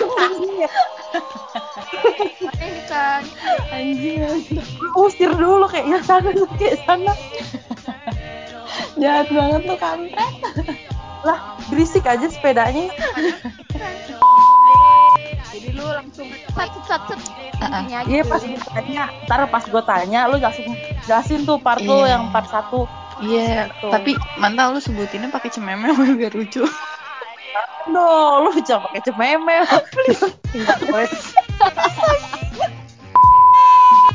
kan. 2.93 3.21
Anjing. 3.75 4.21
Usir 4.93 5.31
dulu 5.33 5.65
kayak 5.65 5.85
ya 5.89 5.99
sana 6.05 6.29
kayak 6.57 6.77
sana. 6.85 7.13
Jahat 8.97 9.27
banget 9.33 9.61
tuh 9.65 9.77
kampret. 9.81 10.33
Lah 11.25 11.57
berisik 11.71 12.05
aja 12.05 12.29
sepedanya. 12.29 12.93
Jadi 15.53 15.69
lu 15.77 15.85
langsung 15.85 16.25
sat 16.57 16.73
sat 16.89 17.01
sat. 17.05 17.19
Intinya 17.61 18.01
Iya 18.09 18.25
gitu. 18.25 18.31
pas 18.33 18.41
gue 18.41 18.57
tanya, 18.57 19.03
ntar 19.29 19.45
pas 19.53 19.61
gue 19.61 19.83
tanya 19.85 20.25
lu 20.25 20.41
langsung 20.41 20.73
jelasin 21.05 21.45
tuh 21.45 21.61
part 21.61 21.77
lu 21.85 22.01
Iya. 22.01 22.17
yang 22.17 22.33
part 22.33 22.49
satu. 22.49 22.89
Iya, 23.21 23.69
tapi 23.93 24.17
mantan 24.41 24.73
lu 24.73 24.81
sebutinnya 24.81 25.29
pakai 25.29 25.53
cememe 25.53 25.93
biar 26.19 26.33
lucu. 26.33 26.65
No, 27.85 28.41
lu 28.41 28.57
jangan 28.65 28.89
pakai 28.89 29.01
cememe. 29.05 29.61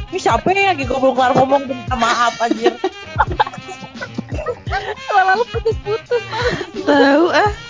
Ini 0.08 0.18
siapa 0.18 0.50
ya 0.56 0.72
lagi 0.72 0.88
gue 0.88 0.98
belum 0.98 1.14
kelar 1.14 1.36
ngomong 1.36 1.68
minta 1.68 1.94
maaf 1.94 2.34
anjir. 2.42 2.74
Suara 5.06 5.36
lu 5.36 5.44
putus-putus. 5.52 6.24
Tahu 6.82 7.26
ah. 7.30 7.67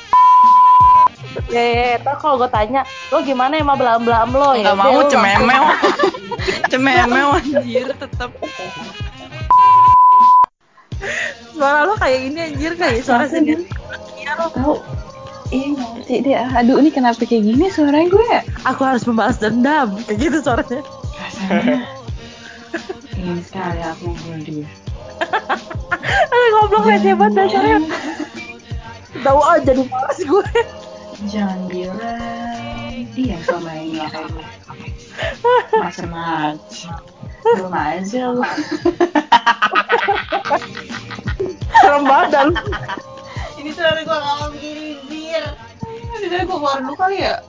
Ya, 1.48 1.62
ya, 1.64 1.84
ya, 1.96 2.12
kalau 2.20 2.36
gue 2.36 2.50
tanya, 2.52 2.84
lo 3.08 3.24
gimana 3.24 3.56
ya 3.56 3.64
sama 3.64 3.74
belam-belam 3.74 4.28
lo 4.30 4.52
ya? 4.52 4.76
Mau 4.76 5.00
lu 5.00 5.08
cememe. 5.08 5.48
langsung- 5.48 6.12
cememe 6.68 7.20
anjir 7.24 7.88
tetap. 7.96 8.30
Suara 11.56 11.88
lo 11.88 11.96
kayak 11.96 12.20
ini 12.28 12.38
anjir 12.52 12.72
kayak 12.76 13.00
suara 13.00 13.24
sendiri. 13.24 13.64
Tahu. 14.28 14.76
Iya 15.48 15.66
ngerti 15.72 16.14
deh. 16.20 16.36
Aduh 16.36 16.76
ini 16.76 16.92
kenapa 16.92 17.24
kayak 17.24 17.40
gini 17.40 17.72
suaranya 17.72 18.12
gue? 18.12 18.28
Aku 18.68 18.84
harus 18.84 19.08
membalas 19.08 19.40
dendam. 19.40 19.96
Kayak 20.04 20.18
gitu 20.20 20.38
suaranya. 20.44 20.84
Ingin 23.16 23.40
sekali 23.40 23.80
aku 23.80 24.12
bunuh 24.12 24.40
dia. 24.44 24.68
Aduh 26.32 26.48
goblok 26.60 26.84
receh 26.86 27.16
banget 27.16 27.48
dasarnya. 27.48 27.78
Tahu 29.24 29.40
aja 29.40 29.64
jadi 29.64 29.82
malas 29.88 30.20
gue. 30.20 30.44
Jangan 31.26 31.66
bilang 31.66 33.02
dia 33.10 33.34
yang 33.34 33.42
selama 33.42 33.74
ini 33.74 33.98
kayak 34.06 34.30
gue. 34.30 34.46
Macam-macam. 35.74 37.02
Belum 37.42 37.74
aja 37.74 38.22
lu. 38.30 38.46
Serem 41.74 42.04
banget 42.06 42.28
dan 42.30 42.48
Ini 43.58 43.70
suara 43.74 43.98
gue 43.98 44.14
gak 44.14 44.22
mau 44.38 44.46
begini, 44.54 44.94
Zir. 45.10 45.44
Udah 46.22 46.38
gue 46.46 46.46
keluar 46.46 46.78
dulu 46.86 46.94
kali 46.94 47.26
ya. 47.26 47.42